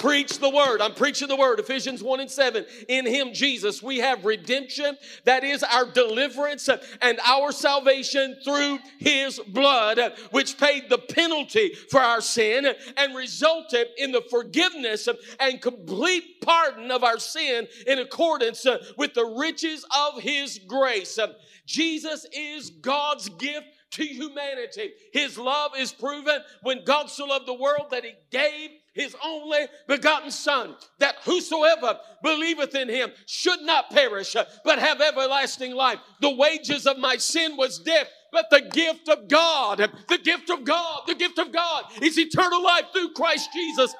Preach 0.00 0.38
the 0.38 0.48
word. 0.48 0.80
I'm 0.80 0.94
preaching 0.94 1.28
the 1.28 1.36
word. 1.36 1.60
Ephesians 1.60 2.02
1 2.02 2.20
and 2.20 2.30
7. 2.30 2.64
In 2.88 3.04
him, 3.04 3.34
Jesus, 3.34 3.82
we 3.82 3.98
have 3.98 4.24
redemption. 4.24 4.96
That 5.24 5.44
is 5.44 5.62
our 5.62 5.84
deliverance 5.84 6.70
and 7.02 7.20
our 7.22 7.52
salvation 7.52 8.38
through 8.42 8.78
his 8.98 9.38
blood, 9.48 10.00
which 10.30 10.56
paid 10.56 10.88
the 10.88 10.96
penalty 10.96 11.74
for 11.90 12.00
our 12.00 12.22
sin 12.22 12.66
and 12.96 13.14
resulted 13.14 13.88
in 13.98 14.10
the 14.10 14.22
forgiveness 14.30 15.06
and 15.38 15.60
complete 15.60 16.40
pardon 16.40 16.90
of 16.90 17.04
our 17.04 17.18
sin 17.18 17.68
in 17.86 17.98
accordance 17.98 18.66
with 18.96 19.12
the 19.12 19.26
riches 19.26 19.84
of 19.94 20.22
his 20.22 20.58
grace. 20.66 21.18
Jesus 21.66 22.26
is 22.32 22.70
God's 22.70 23.28
gift 23.28 23.66
to 23.92 24.04
humanity. 24.04 24.92
His 25.12 25.36
love 25.36 25.72
is 25.76 25.92
proven 25.92 26.38
when 26.62 26.84
God 26.84 27.10
so 27.10 27.26
loved 27.26 27.46
the 27.46 27.54
world 27.54 27.88
that 27.90 28.04
he 28.04 28.12
gave 28.30 28.70
his 28.92 29.14
only 29.24 29.66
begotten 29.86 30.30
Son, 30.30 30.76
that 30.98 31.16
whosoever 31.24 31.98
believeth 32.22 32.74
in 32.74 32.88
him 32.88 33.10
should 33.26 33.60
not 33.62 33.90
perish, 33.90 34.34
but 34.64 34.78
have 34.78 35.00
everlasting 35.00 35.74
life. 35.74 35.98
The 36.20 36.34
wages 36.34 36.86
of 36.86 36.98
my 36.98 37.16
sin 37.16 37.56
was 37.56 37.78
death, 37.78 38.08
but 38.32 38.46
the 38.50 38.62
gift 38.62 39.08
of 39.08 39.28
God, 39.28 39.78
the 40.08 40.18
gift 40.18 40.50
of 40.50 40.64
God, 40.64 41.02
the 41.06 41.14
gift 41.14 41.38
of 41.38 41.52
God 41.52 41.84
is 42.02 42.18
eternal 42.18 42.62
life 42.62 42.86
through 42.92 43.12
Christ 43.12 43.52
Jesus, 43.52 43.94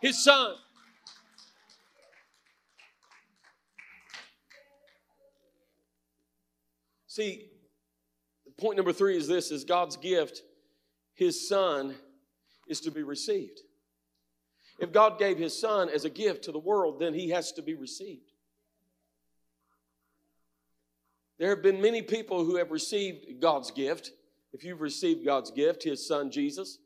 his 0.00 0.22
Son. 0.22 0.54
See, 7.06 7.48
point 8.64 8.78
number 8.78 8.94
three 8.94 9.14
is 9.14 9.28
this 9.28 9.50
is 9.50 9.62
God's 9.62 9.98
gift, 9.98 10.40
his 11.12 11.46
son, 11.46 11.94
is 12.66 12.80
to 12.80 12.90
be 12.90 13.02
received. 13.02 13.60
If 14.78 14.90
God 14.90 15.18
gave 15.18 15.36
his 15.36 15.60
son 15.60 15.90
as 15.90 16.06
a 16.06 16.10
gift 16.10 16.44
to 16.44 16.52
the 16.52 16.58
world, 16.58 16.98
then 16.98 17.12
he 17.12 17.28
has 17.28 17.52
to 17.52 17.62
be 17.62 17.74
received. 17.74 18.32
There 21.38 21.50
have 21.50 21.62
been 21.62 21.82
many 21.82 22.00
people 22.00 22.42
who 22.42 22.56
have 22.56 22.70
received 22.70 23.38
God's 23.38 23.70
gift. 23.70 24.12
If 24.54 24.64
you've 24.64 24.80
received 24.80 25.26
God's 25.26 25.50
gift, 25.50 25.82
his 25.82 26.08
son 26.08 26.30
Jesus, 26.30 26.78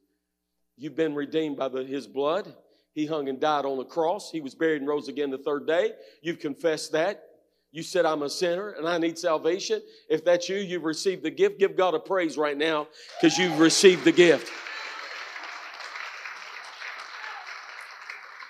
you've 0.77 0.97
been 0.97 1.14
redeemed 1.14 1.57
by 1.57 1.69
the, 1.69 1.85
his 1.85 2.09
blood. 2.09 2.53
He 2.93 3.07
hung 3.07 3.29
and 3.29 3.38
died 3.38 3.64
on 3.64 3.79
the 3.79 3.85
cross. 3.85 4.33
He 4.33 4.41
was 4.41 4.57
buried 4.57 4.81
and 4.81 4.88
rose 4.88 5.07
again 5.07 5.31
the 5.31 5.38
third 5.38 5.64
day. 5.69 5.93
You've 6.23 6.41
confessed 6.41 6.91
that. 6.91 7.23
You 7.70 7.83
said, 7.83 8.07
I'm 8.07 8.22
a 8.22 8.31
sinner 8.31 8.70
and 8.70 8.88
I 8.88 8.98
need 8.98 9.18
salvation. 9.18 9.83
If 10.09 10.24
that's 10.24 10.48
you, 10.48 10.57
you've 10.57 10.85
received 10.85 11.22
the 11.22 11.31
gift. 11.31 11.59
Give 11.59 11.76
God 11.76 11.94
a 11.94 11.98
praise 11.98 12.38
right 12.38 12.57
now 12.57 12.88
because 13.20 13.37
you've 13.37 13.59
received 13.59 14.04
the 14.04 14.12
gift. 14.12 14.50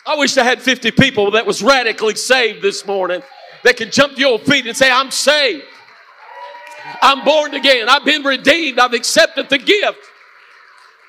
I 0.07 0.17
wish 0.17 0.39
I 0.39 0.45
had 0.45 0.63
50 0.63 0.93
people 0.93 1.33
that 1.33 1.45
was 1.45 1.63
radically 1.63 2.15
saved 2.15 2.63
this 2.63 2.87
morning 2.87 3.21
that 3.65 3.77
could 3.77 3.93
jump 3.93 4.15
to 4.15 4.21
your 4.21 4.39
feet 4.39 4.67
and 4.67 4.77
say, 4.77 4.91
I'm 4.91 5.11
saved. 5.11 5.65
I'm 7.03 7.25
born 7.25 7.55
again. 7.55 7.89
I've 7.89 8.05
been 8.05 8.23
redeemed. 8.23 8.79
I've 8.79 8.95
accepted 8.95 9.51
the 9.51 9.59
gift. 9.59 9.99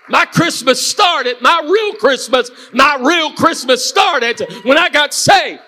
My 0.09 0.25
Christmas 0.25 0.85
started, 0.85 1.37
my 1.39 1.61
real 1.63 1.93
Christmas, 1.93 2.49
my 2.73 2.97
real 2.99 3.31
Christmas 3.33 3.87
started 3.87 4.41
when 4.63 4.77
I 4.77 4.89
got 4.89 5.13
saved. 5.13 5.61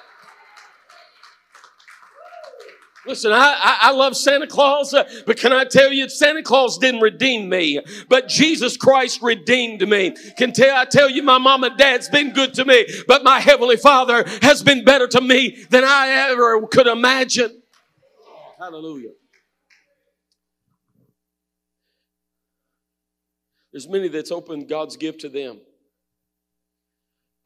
Listen, 3.06 3.32
I, 3.32 3.78
I, 3.82 3.92
love 3.94 4.16
Santa 4.16 4.46
Claus, 4.46 4.94
uh, 4.94 5.04
but 5.26 5.38
can 5.38 5.52
I 5.52 5.66
tell 5.66 5.92
you, 5.92 6.08
Santa 6.08 6.44
Claus 6.44 6.78
didn't 6.78 7.02
redeem 7.02 7.50
me, 7.50 7.80
but 8.10 8.28
Jesus 8.28 8.78
Christ 8.78 9.24
redeemed 9.24 9.88
me. 9.90 10.16
Can 10.38 10.54
tell, 10.54 10.76
I 10.76 10.86
tell 10.86 11.10
you, 11.10 11.24
my 11.24 11.40
mom 11.40 11.64
and 11.64 11.76
dad's 11.78 12.10
been 12.10 12.32
good 12.32 12.54
to 12.56 12.66
me, 12.66 12.86
but 13.08 13.24
my 13.24 13.40
Heavenly 13.40 13.78
Father 13.78 14.24
has 14.44 14.62
been 14.62 14.84
better 14.84 15.08
to 15.08 15.22
me 15.22 15.66
than 15.72 15.84
I 15.84 16.30
ever 16.30 16.68
could 16.68 16.86
imagine. 16.86 17.64
Hallelujah. 18.60 19.10
There's 23.72 23.88
many 23.88 24.10
that's 24.10 24.32
opened 24.32 24.70
God's 24.70 24.96
gift 24.96 25.22
to 25.22 25.30
them. 25.30 25.60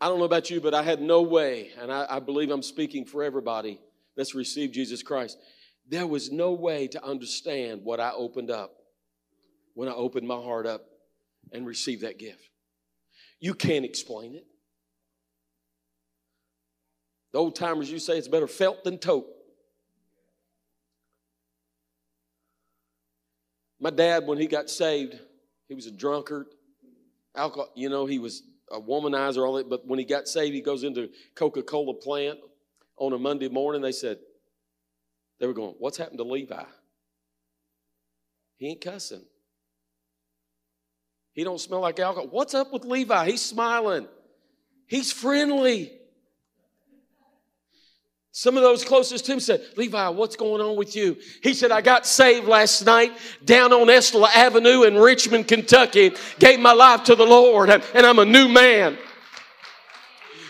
I 0.02 0.10
don't 0.10 0.20
know 0.20 0.26
about 0.26 0.50
you, 0.50 0.60
but 0.60 0.74
I 0.74 0.84
had 0.84 1.02
no 1.02 1.22
way, 1.22 1.70
and 1.80 1.94
I, 1.94 2.06
I 2.10 2.20
believe 2.20 2.52
I'm 2.52 2.62
speaking 2.62 3.06
for 3.06 3.24
everybody 3.24 3.80
that's 4.16 4.36
received 4.36 4.74
Jesus 4.74 5.04
Christ. 5.04 5.38
There 5.88 6.08
was 6.08 6.32
no 6.32 6.54
way 6.54 6.88
to 6.88 7.04
understand 7.04 7.82
what 7.84 8.00
I 8.00 8.12
opened 8.12 8.50
up 8.50 8.72
when 9.74 9.88
I 9.90 9.94
opened 9.94 10.28
my 10.28 10.36
heart 10.36 10.66
up 10.66 10.82
and 11.52 11.66
received 11.66 12.02
that 12.04 12.18
gift. 12.18 12.50
You 13.40 13.54
can't 13.54 13.86
explain 13.86 14.36
it. 14.36 14.46
The 17.34 17.40
old 17.40 17.56
timers, 17.56 17.92
you 17.92 18.00
say 18.00 18.18
it's 18.18 18.28
better 18.28 18.48
felt 18.48 18.84
than 18.84 18.98
tote. 18.98 19.28
My 23.80 23.90
dad, 23.90 24.26
when 24.26 24.38
he 24.38 24.48
got 24.48 24.70
saved, 24.70 25.20
he 25.68 25.76
was 25.76 25.86
a 25.86 25.92
drunkard, 25.92 26.48
alcohol, 27.36 27.72
you 27.76 27.90
know, 27.90 28.06
he 28.06 28.20
was 28.20 28.42
a 28.72 28.80
womanizer, 28.80 29.46
all 29.46 29.56
that. 29.56 29.70
But 29.70 29.86
when 29.86 30.00
he 30.00 30.06
got 30.06 30.28
saved, 30.28 30.56
he 30.56 30.62
goes 30.62 30.84
into 30.84 31.10
Coca-Cola 31.36 31.96
plant 31.96 32.40
on 32.98 33.14
a 33.14 33.18
Monday 33.18 33.50
morning, 33.50 33.82
they 33.82 33.92
said, 33.92 34.18
they 35.40 35.48
were 35.48 35.54
going, 35.54 35.76
What's 35.80 35.98
happened 35.98 36.20
to 36.20 36.24
Levi? 36.24 36.64
He 38.58 38.70
ain't 38.70 38.82
cussing. 38.82 39.24
He 41.34 41.44
don't 41.44 41.60
smell 41.60 41.82
like 41.82 42.00
alcohol. 42.00 42.30
What's 42.30 42.54
up 42.54 42.72
with 42.72 42.86
Levi? 42.86 43.26
He's 43.26 43.42
smiling. 43.42 44.08
He's 44.88 45.12
friendly. 45.12 45.92
Some 48.32 48.58
of 48.58 48.64
those 48.64 48.84
closest 48.84 49.26
to 49.26 49.34
him 49.34 49.40
said, 49.40 49.62
Levi, 49.78 50.10
what's 50.10 50.36
going 50.36 50.62
on 50.62 50.76
with 50.76 50.96
you? 50.96 51.18
He 51.42 51.54
said, 51.54 51.72
I 51.72 51.80
got 51.80 52.06
saved 52.06 52.48
last 52.48 52.86
night 52.86 53.14
down 53.46 53.72
on 53.72 53.90
Estill 53.90 54.28
Avenue 54.28 54.84
in 54.84 54.96
Richmond, 54.96 55.48
Kentucky, 55.48 56.12
gave 56.38 56.60
my 56.60 56.74
life 56.74 57.06
to 57.06 57.16
the 57.16 57.24
Lord, 57.24 57.70
and 57.70 58.06
I'm 58.06 58.20
a 58.20 58.26
new 58.26 58.50
man. 58.50 58.98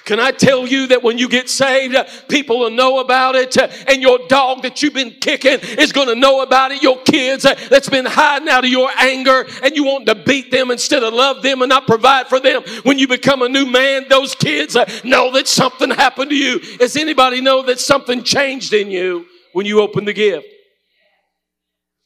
Can 0.05 0.19
I 0.19 0.29
tell 0.29 0.67
you 0.67 0.87
that 0.87 1.01
when 1.01 1.17
you 1.17 1.27
get 1.27 1.49
saved, 1.49 1.95
uh, 1.95 2.05
people 2.29 2.59
will 2.59 2.69
know 2.69 2.99
about 2.99 3.33
it, 3.33 3.57
uh, 3.57 3.67
and 3.87 4.03
your 4.03 4.19
dog 4.27 4.61
that 4.61 4.83
you've 4.83 4.93
been 4.93 5.15
kicking 5.19 5.59
is 5.79 5.91
going 5.91 6.07
to 6.07 6.15
know 6.15 6.41
about 6.41 6.71
it. 6.71 6.83
Your 6.83 7.01
kids 7.01 7.43
uh, 7.43 7.55
that's 7.69 7.89
been 7.89 8.05
hiding 8.05 8.47
out 8.47 8.63
of 8.63 8.69
your 8.69 8.89
anger, 8.99 9.47
and 9.63 9.75
you 9.75 9.83
want 9.83 10.05
to 10.05 10.13
beat 10.13 10.51
them 10.51 10.69
instead 10.69 11.01
of 11.01 11.11
love 11.11 11.41
them 11.41 11.63
and 11.63 11.69
not 11.69 11.87
provide 11.87 12.27
for 12.27 12.39
them. 12.39 12.61
When 12.83 12.99
you 12.99 13.07
become 13.07 13.41
a 13.41 13.49
new 13.49 13.65
man, 13.65 14.05
those 14.07 14.35
kids 14.35 14.77
know 15.03 15.31
that 15.31 15.47
something 15.47 15.89
happened 15.89 16.29
to 16.29 16.35
you. 16.35 16.59
Does 16.77 16.95
anybody 16.95 17.41
know 17.41 17.63
that 17.63 17.79
something 17.79 18.21
changed 18.21 18.73
in 18.73 18.91
you 18.91 19.25
when 19.53 19.65
you 19.65 19.81
opened 19.81 20.07
the 20.07 20.13
gift? 20.13 20.45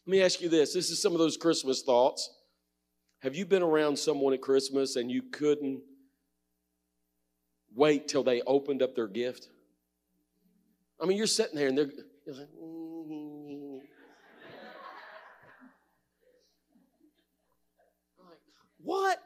Let 0.08 0.12
me 0.12 0.24
ask 0.24 0.40
you 0.42 0.48
this. 0.48 0.74
This 0.74 0.90
is 0.90 1.02
some 1.02 1.12
of 1.12 1.20
those 1.20 1.36
Christmas 1.36 1.82
thoughts. 1.82 2.30
Have 3.24 3.36
you 3.36 3.46
been 3.46 3.62
around 3.62 4.00
someone 4.00 4.34
at 4.34 4.42
Christmas 4.42 4.96
and 4.96 5.12
you 5.12 5.22
couldn't 5.22 5.82
wait 7.80 8.08
till 8.08 8.24
they 8.24 8.42
opened 8.42 8.84
up 8.84 8.96
their 8.96 9.08
gift? 9.08 9.48
I 11.02 11.06
mean, 11.06 11.18
you're 11.18 11.28
sitting 11.28 11.56
there 11.56 11.70
and 11.70 11.78
they're 11.78 11.86
like, 12.28 12.50
mm-hmm. 12.62 13.78
what? 18.84 19.18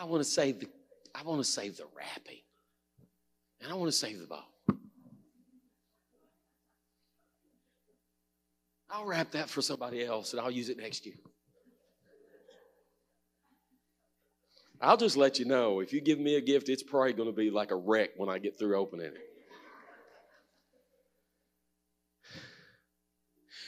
I 0.00 0.04
want 0.04 0.22
to 0.22 0.30
save 0.30 0.60
the 0.60 0.68
I 1.14 1.22
want 1.22 1.40
to 1.40 1.44
save 1.44 1.76
the 1.76 1.86
wrapping. 1.96 2.38
And 3.60 3.72
I 3.72 3.74
want 3.74 3.90
to 3.90 3.96
save 3.96 4.20
the 4.20 4.26
ball. 4.26 4.48
I'll 8.88 9.04
wrap 9.04 9.32
that 9.32 9.50
for 9.50 9.60
somebody 9.60 10.04
else 10.04 10.32
and 10.32 10.40
I'll 10.40 10.50
use 10.50 10.68
it 10.68 10.78
next 10.78 11.04
year. 11.04 11.16
I'll 14.80 14.96
just 14.96 15.16
let 15.16 15.38
you 15.38 15.44
know 15.44 15.80
if 15.80 15.92
you 15.92 16.00
give 16.00 16.18
me 16.18 16.36
a 16.36 16.40
gift, 16.40 16.68
it's 16.68 16.82
probably 16.82 17.12
going 17.12 17.28
to 17.28 17.34
be 17.34 17.50
like 17.50 17.70
a 17.70 17.76
wreck 17.76 18.10
when 18.16 18.28
I 18.28 18.38
get 18.38 18.58
through 18.58 18.76
opening 18.76 19.06
it. 19.06 19.28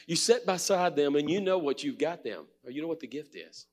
You 0.06 0.16
sit 0.16 0.46
beside 0.46 0.96
them 0.96 1.14
and 1.14 1.30
you 1.30 1.40
know 1.40 1.58
what 1.58 1.84
you've 1.84 1.98
got 1.98 2.24
them, 2.24 2.46
or 2.64 2.70
you 2.70 2.82
know 2.82 2.88
what 2.88 3.00
the 3.00 3.06
gift 3.06 3.36
is, 3.36 3.66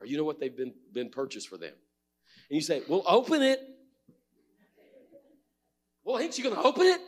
or 0.00 0.06
you 0.06 0.16
know 0.16 0.24
what 0.24 0.40
they've 0.40 0.56
been, 0.56 0.72
been 0.92 1.08
purchased 1.08 1.48
for 1.48 1.56
them. 1.56 1.72
And 2.50 2.56
you 2.56 2.62
say, 2.62 2.82
Well, 2.88 3.02
open 3.06 3.42
it. 3.42 3.60
Well, 6.04 6.18
ain't 6.18 6.36
you 6.36 6.44
going 6.44 6.56
to 6.56 6.62
open 6.62 6.86
it? 6.86 7.00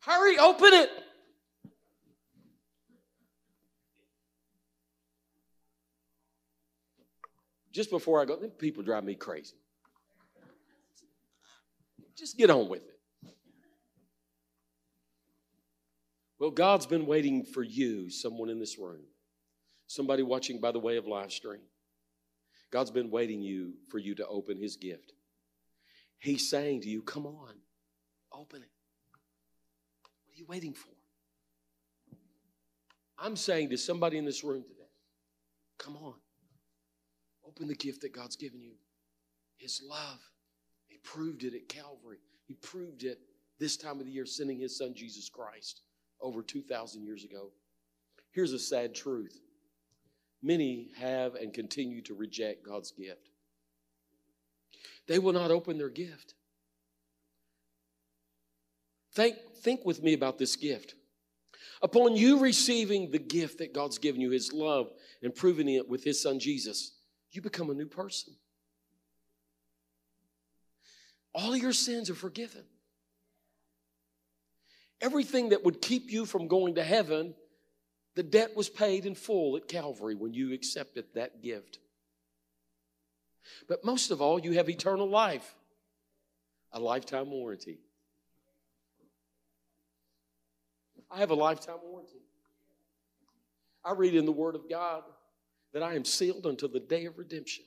Hurry, 0.00 0.38
open 0.38 0.72
it. 0.72 0.90
Just 7.74 7.90
before 7.90 8.22
I 8.22 8.24
go, 8.24 8.36
people 8.36 8.84
drive 8.84 9.02
me 9.04 9.16
crazy. 9.16 9.56
Just 12.16 12.38
get 12.38 12.48
on 12.48 12.68
with 12.68 12.82
it. 12.82 12.98
Well, 16.38 16.52
God's 16.52 16.86
been 16.86 17.06
waiting 17.06 17.44
for 17.44 17.62
you, 17.62 18.10
someone 18.10 18.48
in 18.48 18.60
this 18.60 18.78
room, 18.78 19.02
somebody 19.88 20.22
watching 20.22 20.60
by 20.60 20.70
the 20.70 20.78
way 20.78 20.96
of 20.96 21.06
live 21.06 21.32
stream. 21.32 21.62
God's 22.70 22.90
been 22.90 23.10
waiting 23.10 23.42
you 23.42 23.74
for 23.88 23.98
you 23.98 24.14
to 24.16 24.26
open 24.26 24.56
his 24.58 24.76
gift. 24.76 25.12
He's 26.18 26.48
saying 26.48 26.82
to 26.82 26.88
you, 26.88 27.02
come 27.02 27.26
on, 27.26 27.54
open 28.32 28.62
it. 28.62 28.70
What 30.26 30.34
are 30.34 30.38
you 30.38 30.46
waiting 30.46 30.74
for? 30.74 30.90
I'm 33.18 33.36
saying 33.36 33.70
to 33.70 33.78
somebody 33.78 34.18
in 34.18 34.24
this 34.24 34.44
room 34.44 34.62
today, 34.62 34.90
come 35.78 35.96
on, 35.96 36.14
open 37.54 37.68
the 37.68 37.74
gift 37.74 38.00
that 38.02 38.14
God's 38.14 38.36
given 38.36 38.60
you 38.60 38.72
His 39.56 39.80
love. 39.88 40.18
He 40.86 40.98
proved 41.02 41.44
it 41.44 41.54
at 41.54 41.68
Calvary, 41.68 42.18
He 42.46 42.54
proved 42.54 43.04
it 43.04 43.20
this 43.58 43.76
time 43.76 44.00
of 44.00 44.06
the 44.06 44.12
year, 44.12 44.26
sending 44.26 44.58
His 44.58 44.76
Son 44.76 44.94
Jesus 44.94 45.28
Christ 45.28 45.82
over 46.20 46.42
2,000 46.42 47.04
years 47.04 47.24
ago. 47.24 47.50
Here's 48.32 48.52
a 48.52 48.58
sad 48.58 48.94
truth 48.94 49.40
many 50.42 50.90
have 50.98 51.36
and 51.36 51.54
continue 51.54 52.02
to 52.02 52.14
reject 52.14 52.66
God's 52.66 52.90
gift. 52.90 53.30
They 55.06 55.18
will 55.18 55.32
not 55.32 55.50
open 55.50 55.78
their 55.78 55.88
gift. 55.88 56.34
Think, 59.14 59.36
think 59.62 59.84
with 59.84 60.02
me 60.02 60.12
about 60.12 60.38
this 60.38 60.56
gift. 60.56 60.94
Upon 61.82 62.16
you 62.16 62.40
receiving 62.40 63.10
the 63.10 63.18
gift 63.18 63.58
that 63.58 63.72
God's 63.72 63.98
given 63.98 64.20
you, 64.20 64.30
His 64.30 64.52
love, 64.52 64.90
and 65.22 65.34
proving 65.34 65.68
it 65.68 65.88
with 65.88 66.04
His 66.04 66.20
Son 66.20 66.38
Jesus, 66.38 66.92
you 67.34 67.42
become 67.42 67.70
a 67.70 67.74
new 67.74 67.86
person. 67.86 68.34
All 71.34 71.56
your 71.56 71.72
sins 71.72 72.10
are 72.10 72.14
forgiven. 72.14 72.64
Everything 75.00 75.48
that 75.48 75.64
would 75.64 75.82
keep 75.82 76.10
you 76.10 76.24
from 76.26 76.46
going 76.46 76.76
to 76.76 76.84
heaven, 76.84 77.34
the 78.14 78.22
debt 78.22 78.56
was 78.56 78.68
paid 78.68 79.04
in 79.04 79.14
full 79.14 79.56
at 79.56 79.68
Calvary 79.68 80.14
when 80.14 80.32
you 80.32 80.52
accepted 80.52 81.06
that 81.14 81.42
gift. 81.42 81.80
But 83.68 83.84
most 83.84 84.10
of 84.10 84.22
all, 84.22 84.38
you 84.38 84.52
have 84.52 84.70
eternal 84.70 85.08
life, 85.08 85.54
a 86.72 86.80
lifetime 86.80 87.30
warranty. 87.30 87.78
I 91.10 91.18
have 91.18 91.30
a 91.30 91.34
lifetime 91.34 91.78
warranty. 91.82 92.22
I 93.84 93.92
read 93.92 94.14
in 94.14 94.24
the 94.24 94.32
Word 94.32 94.54
of 94.54 94.70
God 94.70 95.02
that 95.74 95.82
I 95.82 95.94
am 95.94 96.04
sealed 96.04 96.46
until 96.46 96.68
the 96.68 96.80
day 96.80 97.04
of 97.04 97.18
redemption. 97.18 97.64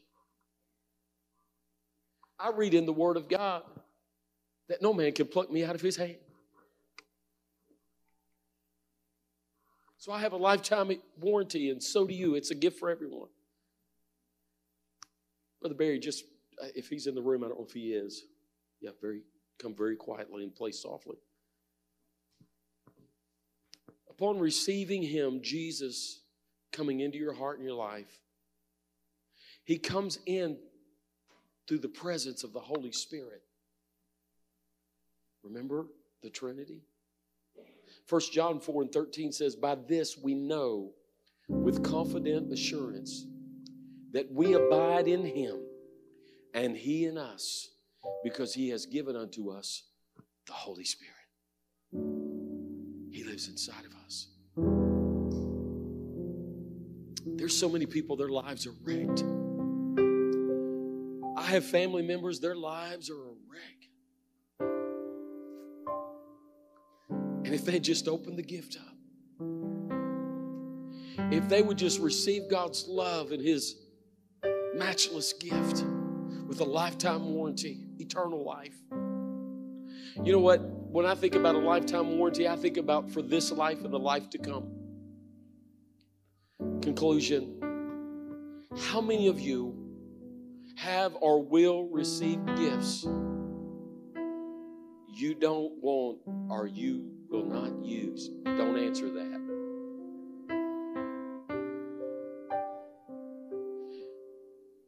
I 2.40 2.52
read 2.52 2.74
in 2.74 2.86
the 2.86 2.94
Word 2.94 3.18
of 3.18 3.28
God 3.28 3.64
that 4.70 4.82
no 4.82 4.94
man 4.94 5.12
can 5.12 5.28
pluck 5.28 5.52
me 5.52 5.64
out 5.64 5.76
of 5.76 5.82
His 5.82 5.98
hand. 5.98 6.16
So 9.98 10.14
I 10.14 10.20
have 10.20 10.32
a 10.32 10.38
lifetime 10.38 10.92
warranty, 11.20 11.70
and 11.70 11.84
so 11.84 12.08
do 12.08 12.14
you. 12.14 12.36
It's 12.36 12.52
a 12.52 12.56
gift 12.56 12.80
for 12.80 12.90
everyone. 12.90 13.28
Brother 15.60 15.76
Barry, 15.76 16.00
just 16.00 16.24
uh, 16.64 16.68
if 16.76 16.88
he's 16.88 17.08
in 17.08 17.16
the 17.16 17.22
room, 17.22 17.44
I 17.44 17.48
don't 17.48 17.60
know 17.60 17.66
if 17.66 17.74
he 17.74 17.94
is. 17.94 18.24
Yeah, 18.80 18.92
very 19.02 19.22
come 19.60 19.76
very 19.76 19.96
quietly 19.96 20.44
and 20.44 20.56
play 20.56 20.72
softly. 20.72 21.18
Upon 24.10 24.40
receiving 24.40 25.02
him, 25.02 25.42
Jesus 25.42 26.22
coming 26.72 27.00
into 27.00 27.18
your 27.18 27.34
heart 27.34 27.58
and 27.58 27.68
your 27.68 27.78
life, 27.78 28.20
he 29.64 29.78
comes 29.78 30.20
in 30.26 30.58
through 31.68 31.80
the 31.80 31.90
presence 31.90 32.44
of 32.44 32.54
the 32.54 32.60
Holy 32.60 32.92
Spirit. 32.92 33.42
Remember 35.44 35.88
the 36.24 36.30
Trinity? 36.30 36.82
1 38.10 38.22
John 38.32 38.60
4 38.60 38.84
and 38.84 38.92
13 38.92 39.32
says, 39.32 39.56
By 39.56 39.76
this 39.76 40.18
we 40.18 40.34
know 40.34 40.92
with 41.50 41.84
confident 41.84 42.52
assurance 42.52 43.26
that 44.14 44.32
we 44.32 44.54
abide 44.54 45.08
in 45.08 45.26
him 45.26 45.62
and 46.54 46.76
he 46.76 47.06
in 47.06 47.18
us 47.18 47.70
because 48.24 48.54
he 48.54 48.70
has 48.70 48.86
given 48.86 49.16
unto 49.16 49.50
us 49.50 49.84
the 50.48 50.54
Holy 50.54 50.86
Spirit. 50.86 51.14
He 53.12 53.24
lives 53.24 53.48
inside 53.48 53.86
of 53.86 53.94
us. 54.06 54.30
There's 57.36 57.58
so 57.58 57.70
many 57.70 57.86
people, 57.86 58.16
their 58.16 58.30
lives 58.30 58.66
are 58.66 58.74
wrecked. 58.84 59.24
I 61.38 61.44
have 61.52 61.66
family 61.66 62.02
members, 62.02 62.40
their 62.40 62.56
lives 62.56 63.10
are 63.10 63.14
a 63.14 63.34
wreck. 63.50 63.90
And 67.46 67.54
if 67.54 67.64
they 67.64 67.80
just 67.80 68.08
open 68.08 68.36
the 68.36 68.44
gift 68.44 68.78
up, 68.78 68.96
if 71.32 71.48
they 71.50 71.62
would 71.62 71.78
just 71.78 72.00
receive 72.00 72.50
God's 72.50 72.88
love 72.88 73.32
and 73.32 73.42
His 73.42 73.76
matchless 74.76 75.34
gift 75.34 75.84
with 76.48 76.60
a 76.62 76.66
lifetime 76.66 77.34
warranty, 77.34 77.86
eternal 78.00 78.44
life. 78.44 78.76
You 80.24 80.32
know 80.32 80.40
what? 80.40 80.62
When 80.62 81.06
I 81.06 81.16
think 81.16 81.36
about 81.36 81.56
a 81.56 81.60
lifetime 81.60 82.18
warranty, 82.18 82.48
I 82.48 82.56
think 82.56 82.78
about 82.78 83.10
for 83.10 83.22
this 83.22 83.52
life 83.52 83.84
and 83.84 83.94
the 83.94 84.00
life 84.00 84.30
to 84.32 84.38
come. 84.38 84.77
Conclusion 86.88 87.60
How 88.78 89.02
many 89.02 89.28
of 89.28 89.42
you 89.42 89.76
have 90.78 91.18
or 91.20 91.44
will 91.44 91.90
receive 91.90 92.40
gifts 92.56 93.06
you 95.10 95.36
don't 95.38 95.74
want 95.82 96.20
or 96.50 96.66
you 96.66 97.12
will 97.30 97.44
not 97.44 97.84
use? 97.84 98.30
Don't 98.46 98.80
answer 98.80 99.10
that. 99.10 99.28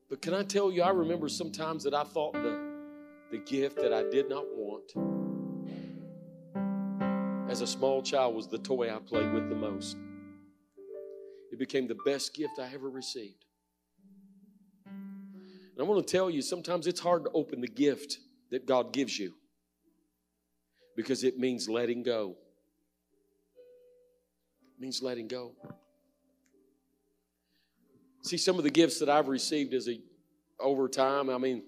But 0.10 0.22
can 0.22 0.34
I 0.34 0.44
tell 0.44 0.72
you, 0.72 0.84
I 0.84 0.92
remember 0.92 1.28
sometimes 1.28 1.84
that 1.84 1.94
I 1.94 2.06
thought 2.06 2.32
the, 2.32 2.62
the 3.30 3.40
gift 3.40 3.76
that 3.76 3.92
I 3.92 4.04
did 4.04 4.30
not 4.30 4.46
want 4.56 4.94
as 7.52 7.60
a 7.60 7.68
small 7.68 8.02
child 8.02 8.36
was 8.36 8.48
the 8.48 8.60
toy 8.60 8.90
I 8.90 9.00
played 9.00 9.34
with 9.34 9.50
the 9.50 9.56
most. 9.56 9.98
It 11.60 11.68
became 11.68 11.88
the 11.88 11.98
best 12.06 12.34
gift 12.34 12.54
I 12.58 12.74
ever 12.74 12.90
received. 12.90 13.44
And 14.86 15.78
I 15.78 15.84
want 15.84 16.08
to 16.08 16.10
tell 16.10 16.30
you, 16.30 16.42
sometimes 16.42 16.88
it's 16.88 17.02
hard 17.02 17.26
to 17.26 17.32
open 17.32 17.60
the 17.60 17.68
gift 17.68 18.18
that 18.50 18.66
God 18.66 18.94
gives 18.94 19.20
you 19.20 19.34
because 20.96 21.26
it 21.26 21.38
means 21.38 21.68
letting 21.68 22.02
go. 22.02 22.38
It 24.78 24.82
means 24.82 25.02
letting 25.04 25.28
go. 25.28 25.52
See, 28.24 28.38
some 28.38 28.58
of 28.58 28.64
the 28.64 28.70
gifts 28.70 29.00
that 29.00 29.10
I've 29.10 29.28
received 29.28 29.74
as 29.74 29.90
a 29.90 30.00
over 30.62 30.88
time, 30.88 31.30
I 31.30 31.38
mean, 31.38 31.64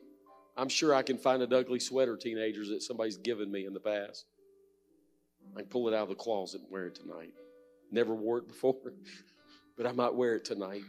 I'm 0.55 0.69
sure 0.69 0.95
I 0.95 1.01
can 1.01 1.17
find 1.17 1.43
an 1.43 1.51
ugly 1.51 1.81
sweater, 1.81 2.15
teenagers, 2.15 2.69
that 2.69 2.81
somebody's 2.81 3.17
given 3.17 3.51
me 3.51 3.65
in 3.65 3.73
the 3.73 3.81
past. 3.81 4.25
I 5.53 5.59
can 5.59 5.69
pull 5.69 5.89
it 5.89 5.93
out 5.93 6.03
of 6.03 6.09
the 6.09 6.15
closet 6.15 6.61
and 6.61 6.71
wear 6.71 6.87
it 6.87 6.95
tonight. 6.95 7.33
Never 7.91 8.15
wore 8.15 8.37
it 8.37 8.47
before, 8.47 8.75
but 9.81 9.89
I 9.89 9.93
might 9.93 10.13
wear 10.13 10.35
it 10.35 10.45
tonight. 10.45 10.83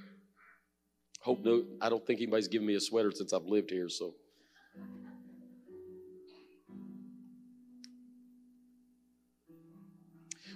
Hope 1.22 1.42
no, 1.42 1.64
I 1.80 1.88
don't 1.88 2.06
think 2.06 2.20
anybody's 2.20 2.46
given 2.46 2.66
me 2.66 2.74
a 2.74 2.80
sweater 2.80 3.10
since 3.10 3.32
I've 3.32 3.46
lived 3.46 3.70
here, 3.70 3.88
so. 3.88 4.14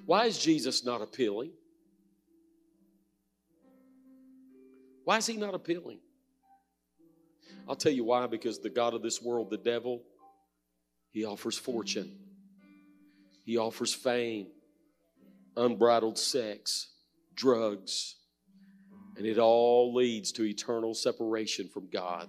Why 0.04 0.26
is 0.26 0.38
Jesus 0.38 0.84
not 0.84 1.00
appealing? 1.00 1.52
Why 5.04 5.16
is 5.16 5.26
he 5.26 5.38
not 5.38 5.54
appealing? 5.54 6.00
I'll 7.66 7.74
tell 7.74 7.92
you 7.92 8.04
why 8.04 8.26
because 8.26 8.58
the 8.58 8.68
God 8.68 8.92
of 8.92 9.00
this 9.00 9.22
world, 9.22 9.48
the 9.48 9.56
devil, 9.56 10.02
he 11.10 11.24
offers 11.24 11.56
fortune, 11.56 12.18
he 13.46 13.56
offers 13.56 13.94
fame, 13.94 14.48
unbridled 15.56 16.18
sex, 16.18 16.90
drugs, 17.34 18.16
and 19.16 19.26
it 19.26 19.38
all 19.38 19.94
leads 19.94 20.32
to 20.32 20.44
eternal 20.44 20.94
separation 20.94 21.68
from 21.68 21.88
God. 21.88 22.28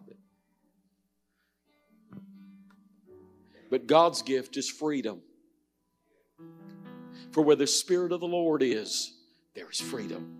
But 3.70 3.88
God's 3.88 4.22
gift 4.22 4.58
is 4.58 4.70
freedom. 4.70 5.22
For 7.32 7.44
where 7.44 7.56
the 7.56 7.68
Spirit 7.68 8.12
of 8.12 8.22
the 8.22 8.28
Lord 8.28 8.64
is, 8.64 9.14
there 9.54 9.70
is 9.70 9.80
freedom. 9.80 10.38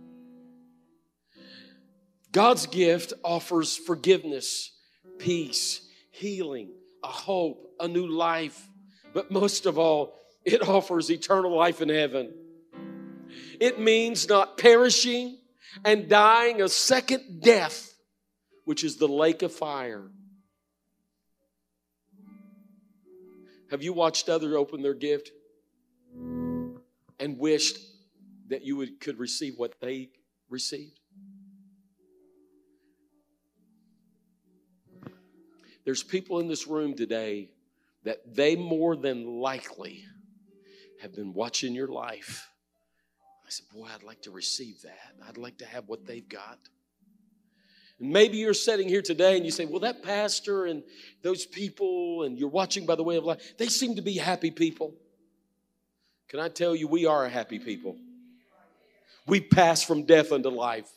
God's 2.32 2.66
gift 2.68 3.14
offers 3.24 3.76
forgiveness, 3.76 4.72
peace, 5.18 5.82
healing, 6.12 6.72
a 7.04 7.08
hope, 7.08 7.74
a 7.80 7.88
new 7.88 8.08
life. 8.08 8.68
But 9.14 9.32
most 9.32 9.66
of 9.66 9.78
all, 9.78 10.16
it 10.46 10.68
offers 10.68 11.10
eternal 11.10 11.56
life 11.56 11.82
in 11.82 11.90
heaven. 11.90 12.34
It 13.60 13.80
means 13.80 14.30
not 14.30 14.58
perishing, 14.58 15.38
and 15.84 16.10
dying 16.10 16.62
a 16.62 16.70
second 16.70 17.42
death 17.42 17.94
which 18.68 18.84
is 18.84 18.98
the 18.98 19.08
lake 19.08 19.44
of 19.44 19.54
fire. 19.54 20.12
Have 23.72 23.82
you 23.82 23.94
watched 23.94 24.28
others 24.28 24.54
open 24.54 24.82
their 24.82 24.94
gift 24.94 25.32
and 27.18 27.38
wished 27.38 27.78
that 28.50 28.64
you 28.64 28.76
would, 28.76 29.00
could 29.00 29.20
receive 29.20 29.54
what 29.58 29.80
they 29.80 30.10
received? 30.50 31.00
There's 35.86 36.04
people 36.04 36.40
in 36.40 36.50
this 36.50 36.68
room 36.68 36.94
today 36.94 37.52
that 38.04 38.36
they 38.36 38.58
more 38.58 38.98
than 38.98 39.26
likely 39.26 40.04
have 41.02 41.16
been 41.16 41.34
watching 41.34 41.74
your 41.74 41.88
life. 41.88 42.50
I 43.48 43.50
said, 43.50 43.66
Boy, 43.74 43.88
I'd 43.94 44.04
like 44.04 44.22
to 44.24 44.32
receive 44.32 44.82
that. 44.82 45.16
I'd 45.28 45.38
like 45.38 45.60
to 45.60 45.66
have 45.66 45.88
what 45.88 46.06
they've 46.06 46.28
got. 46.28 46.60
And 48.00 48.12
maybe 48.12 48.38
you're 48.38 48.54
sitting 48.54 48.90
here 48.90 49.02
today 49.02 49.38
and 49.38 49.46
you 49.46 49.52
say, 49.52 49.66
Well, 49.66 49.80
that 49.80 50.04
pastor 50.04 50.66
and 50.66 50.84
those 51.24 51.46
people, 51.46 52.24
and 52.24 52.38
you're 52.38 52.50
watching 52.50 52.86
by 52.86 52.96
the 52.96 53.04
way 53.04 53.16
of 53.16 53.24
life, 53.24 53.58
they 53.58 53.68
seem 53.68 53.96
to 53.96 54.02
be 54.02 54.18
happy 54.18 54.52
people. 54.52 54.94
Can 56.28 56.42
I 56.42 56.50
tell 56.50 56.76
you, 56.76 56.90
we 56.90 57.06
are 57.06 57.24
a 57.24 57.30
happy 57.30 57.58
people. 57.58 57.96
We 59.26 59.40
pass 59.40 59.82
from 59.82 60.04
death 60.04 60.34
unto 60.34 60.50
life. 60.50 60.90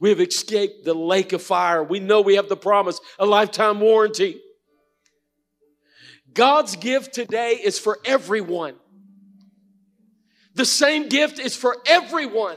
We 0.00 0.10
have 0.10 0.20
escaped 0.20 0.84
the 0.84 0.94
lake 0.94 1.32
of 1.32 1.42
fire. 1.42 1.82
We 1.82 1.98
know 1.98 2.20
we 2.20 2.36
have 2.36 2.48
the 2.48 2.56
promise, 2.56 3.00
a 3.18 3.24
lifetime 3.24 3.80
warranty. 3.80 4.40
God's 6.34 6.76
gift 6.76 7.14
today 7.14 7.52
is 7.52 7.78
for 7.78 7.98
everyone. 8.04 8.74
The 10.54 10.64
same 10.64 11.08
gift 11.08 11.38
is 11.38 11.56
for 11.56 11.76
everyone. 11.86 12.56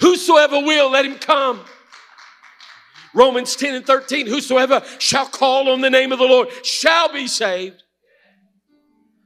Whosoever 0.00 0.60
will, 0.60 0.90
let 0.90 1.06
him 1.06 1.18
come. 1.18 1.60
Romans 3.14 3.56
10 3.56 3.76
and 3.76 3.86
13, 3.86 4.26
whosoever 4.26 4.82
shall 4.98 5.26
call 5.26 5.70
on 5.70 5.80
the 5.80 5.88
name 5.88 6.12
of 6.12 6.18
the 6.18 6.26
Lord 6.26 6.48
shall 6.64 7.10
be 7.10 7.26
saved. 7.26 7.82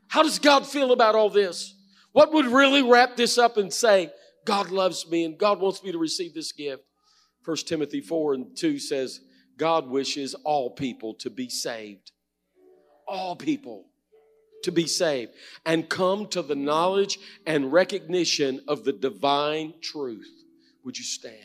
How 0.07 0.23
does 0.23 0.39
God 0.39 0.67
feel 0.67 0.93
about 0.93 1.17
all 1.17 1.31
this? 1.31 1.75
What 2.13 2.33
would 2.33 2.47
really 2.47 2.83
wrap 2.83 3.17
this 3.17 3.37
up 3.37 3.57
and 3.57 3.73
say, 3.73 4.11
God 4.45 4.71
loves 4.71 5.09
me 5.09 5.25
and 5.25 5.39
God 5.39 5.61
wants 5.61 5.83
me 5.83 5.93
to 5.93 5.99
receive 5.99 6.35
this 6.35 6.53
gift? 6.53 6.85
1 7.45 7.57
Timothy 7.59 8.01
4 8.01 8.35
and 8.35 8.57
2 8.57 8.79
says, 8.79 9.21
God 9.57 9.89
wishes 9.89 10.35
all 10.45 10.71
people 10.71 11.15
to 11.15 11.31
be 11.31 11.49
saved. 11.49 12.13
All 13.09 13.35
people 13.35 13.90
to 14.63 14.73
be 14.73 14.87
saved 14.87 15.33
and 15.65 15.89
come 15.89 16.27
to 16.29 16.43
the 16.43 16.55
knowledge 16.55 17.19
and 17.47 17.73
recognition 17.73 18.61
of 18.69 18.85
the 18.85 18.93
divine 18.93 19.75
truth. 19.81 20.31
Would 20.85 20.99
you 20.99 21.05
stand? 21.05 21.37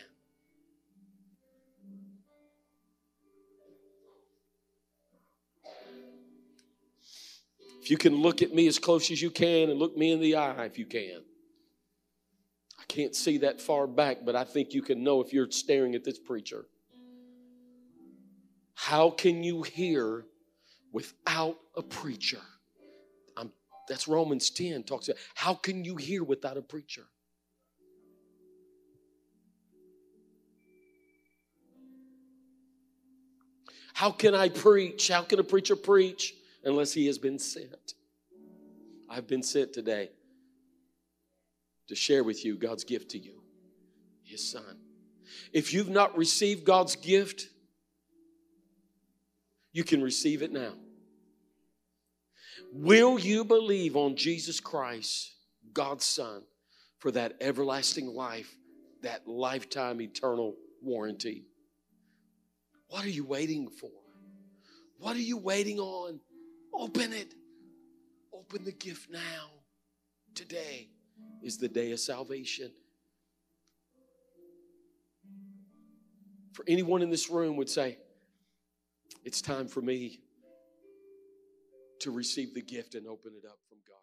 If 7.86 7.90
you 7.92 7.96
can 7.96 8.16
look 8.16 8.42
at 8.42 8.52
me 8.52 8.66
as 8.66 8.80
close 8.80 9.12
as 9.12 9.22
you 9.22 9.30
can 9.30 9.70
and 9.70 9.78
look 9.78 9.96
me 9.96 10.10
in 10.10 10.20
the 10.20 10.34
eye 10.34 10.64
if 10.64 10.76
you 10.76 10.86
can. 10.86 11.22
I 12.80 12.82
can't 12.88 13.14
see 13.14 13.38
that 13.38 13.60
far 13.60 13.86
back, 13.86 14.24
but 14.24 14.34
I 14.34 14.42
think 14.42 14.74
you 14.74 14.82
can 14.82 15.04
know 15.04 15.20
if 15.20 15.32
you're 15.32 15.48
staring 15.52 15.94
at 15.94 16.02
this 16.02 16.18
preacher. 16.18 16.66
How 18.74 19.10
can 19.10 19.44
you 19.44 19.62
hear 19.62 20.24
without 20.92 21.58
a 21.76 21.82
preacher? 21.82 22.40
That's 23.88 24.08
Romans 24.08 24.50
10 24.50 24.82
talks 24.82 25.08
about 25.08 25.18
how 25.34 25.54
can 25.54 25.84
you 25.84 25.96
hear 25.96 26.24
without 26.24 26.56
a 26.56 26.62
preacher? 26.62 27.04
How 33.94 34.10
can 34.10 34.34
I 34.34 34.48
preach? 34.50 35.08
How 35.08 35.22
can 35.22 35.38
a 35.38 35.44
preacher 35.44 35.76
preach 35.76 36.34
unless 36.66 36.92
he 36.92 37.06
has 37.06 37.16
been 37.16 37.38
sent. 37.38 37.94
I've 39.08 39.26
been 39.26 39.42
sent 39.42 39.72
today 39.72 40.10
to 41.86 41.94
share 41.94 42.24
with 42.24 42.44
you 42.44 42.56
God's 42.56 42.84
gift 42.84 43.12
to 43.12 43.18
you, 43.18 43.40
His 44.24 44.46
Son. 44.50 44.80
If 45.52 45.72
you've 45.72 45.88
not 45.88 46.18
received 46.18 46.64
God's 46.64 46.96
gift, 46.96 47.48
you 49.72 49.84
can 49.84 50.02
receive 50.02 50.42
it 50.42 50.52
now. 50.52 50.72
Will 52.78 53.18
you 53.18 53.42
believe 53.42 53.96
on 53.96 54.16
Jesus 54.16 54.60
Christ, 54.60 55.32
God's 55.72 56.04
Son, 56.04 56.42
for 56.98 57.10
that 57.12 57.32
everlasting 57.40 58.06
life, 58.06 58.54
that 59.02 59.26
lifetime 59.26 60.02
eternal 60.02 60.56
warranty? 60.82 61.46
What 62.88 63.02
are 63.02 63.08
you 63.08 63.24
waiting 63.24 63.70
for? 63.70 63.88
What 64.98 65.16
are 65.16 65.20
you 65.20 65.38
waiting 65.38 65.78
on? 65.78 66.20
Open 66.74 67.14
it. 67.14 67.32
Open 68.30 68.62
the 68.62 68.72
gift 68.72 69.10
now. 69.10 69.48
Today 70.34 70.90
is 71.42 71.56
the 71.56 71.68
day 71.68 71.92
of 71.92 72.00
salvation. 72.00 72.70
For 76.52 76.62
anyone 76.68 77.00
in 77.00 77.08
this 77.08 77.30
room 77.30 77.56
would 77.56 77.70
say, 77.70 77.96
it's 79.24 79.40
time 79.40 79.66
for 79.66 79.80
me 79.80 80.20
to 82.00 82.10
receive 82.10 82.54
the 82.54 82.62
gift 82.62 82.94
and 82.94 83.06
open 83.06 83.32
it 83.36 83.44
up 83.46 83.58
from 83.68 83.78
God. 83.86 83.96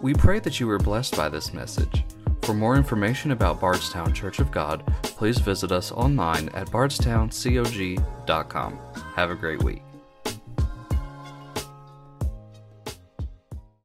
We 0.00 0.14
pray 0.14 0.38
that 0.40 0.58
you 0.60 0.66
were 0.66 0.78
blessed 0.78 1.16
by 1.16 1.28
this 1.28 1.52
message. 1.52 2.04
For 2.42 2.54
more 2.54 2.76
information 2.76 3.32
about 3.32 3.60
Bardstown 3.60 4.12
Church 4.12 4.38
of 4.38 4.52
God, 4.52 4.84
please 5.02 5.38
visit 5.38 5.72
us 5.72 5.90
online 5.90 6.48
at 6.50 6.68
bardstowncog.com. 6.68 8.78
Have 9.16 9.30
a 9.30 9.34
great 9.34 9.64
week. 9.64 9.85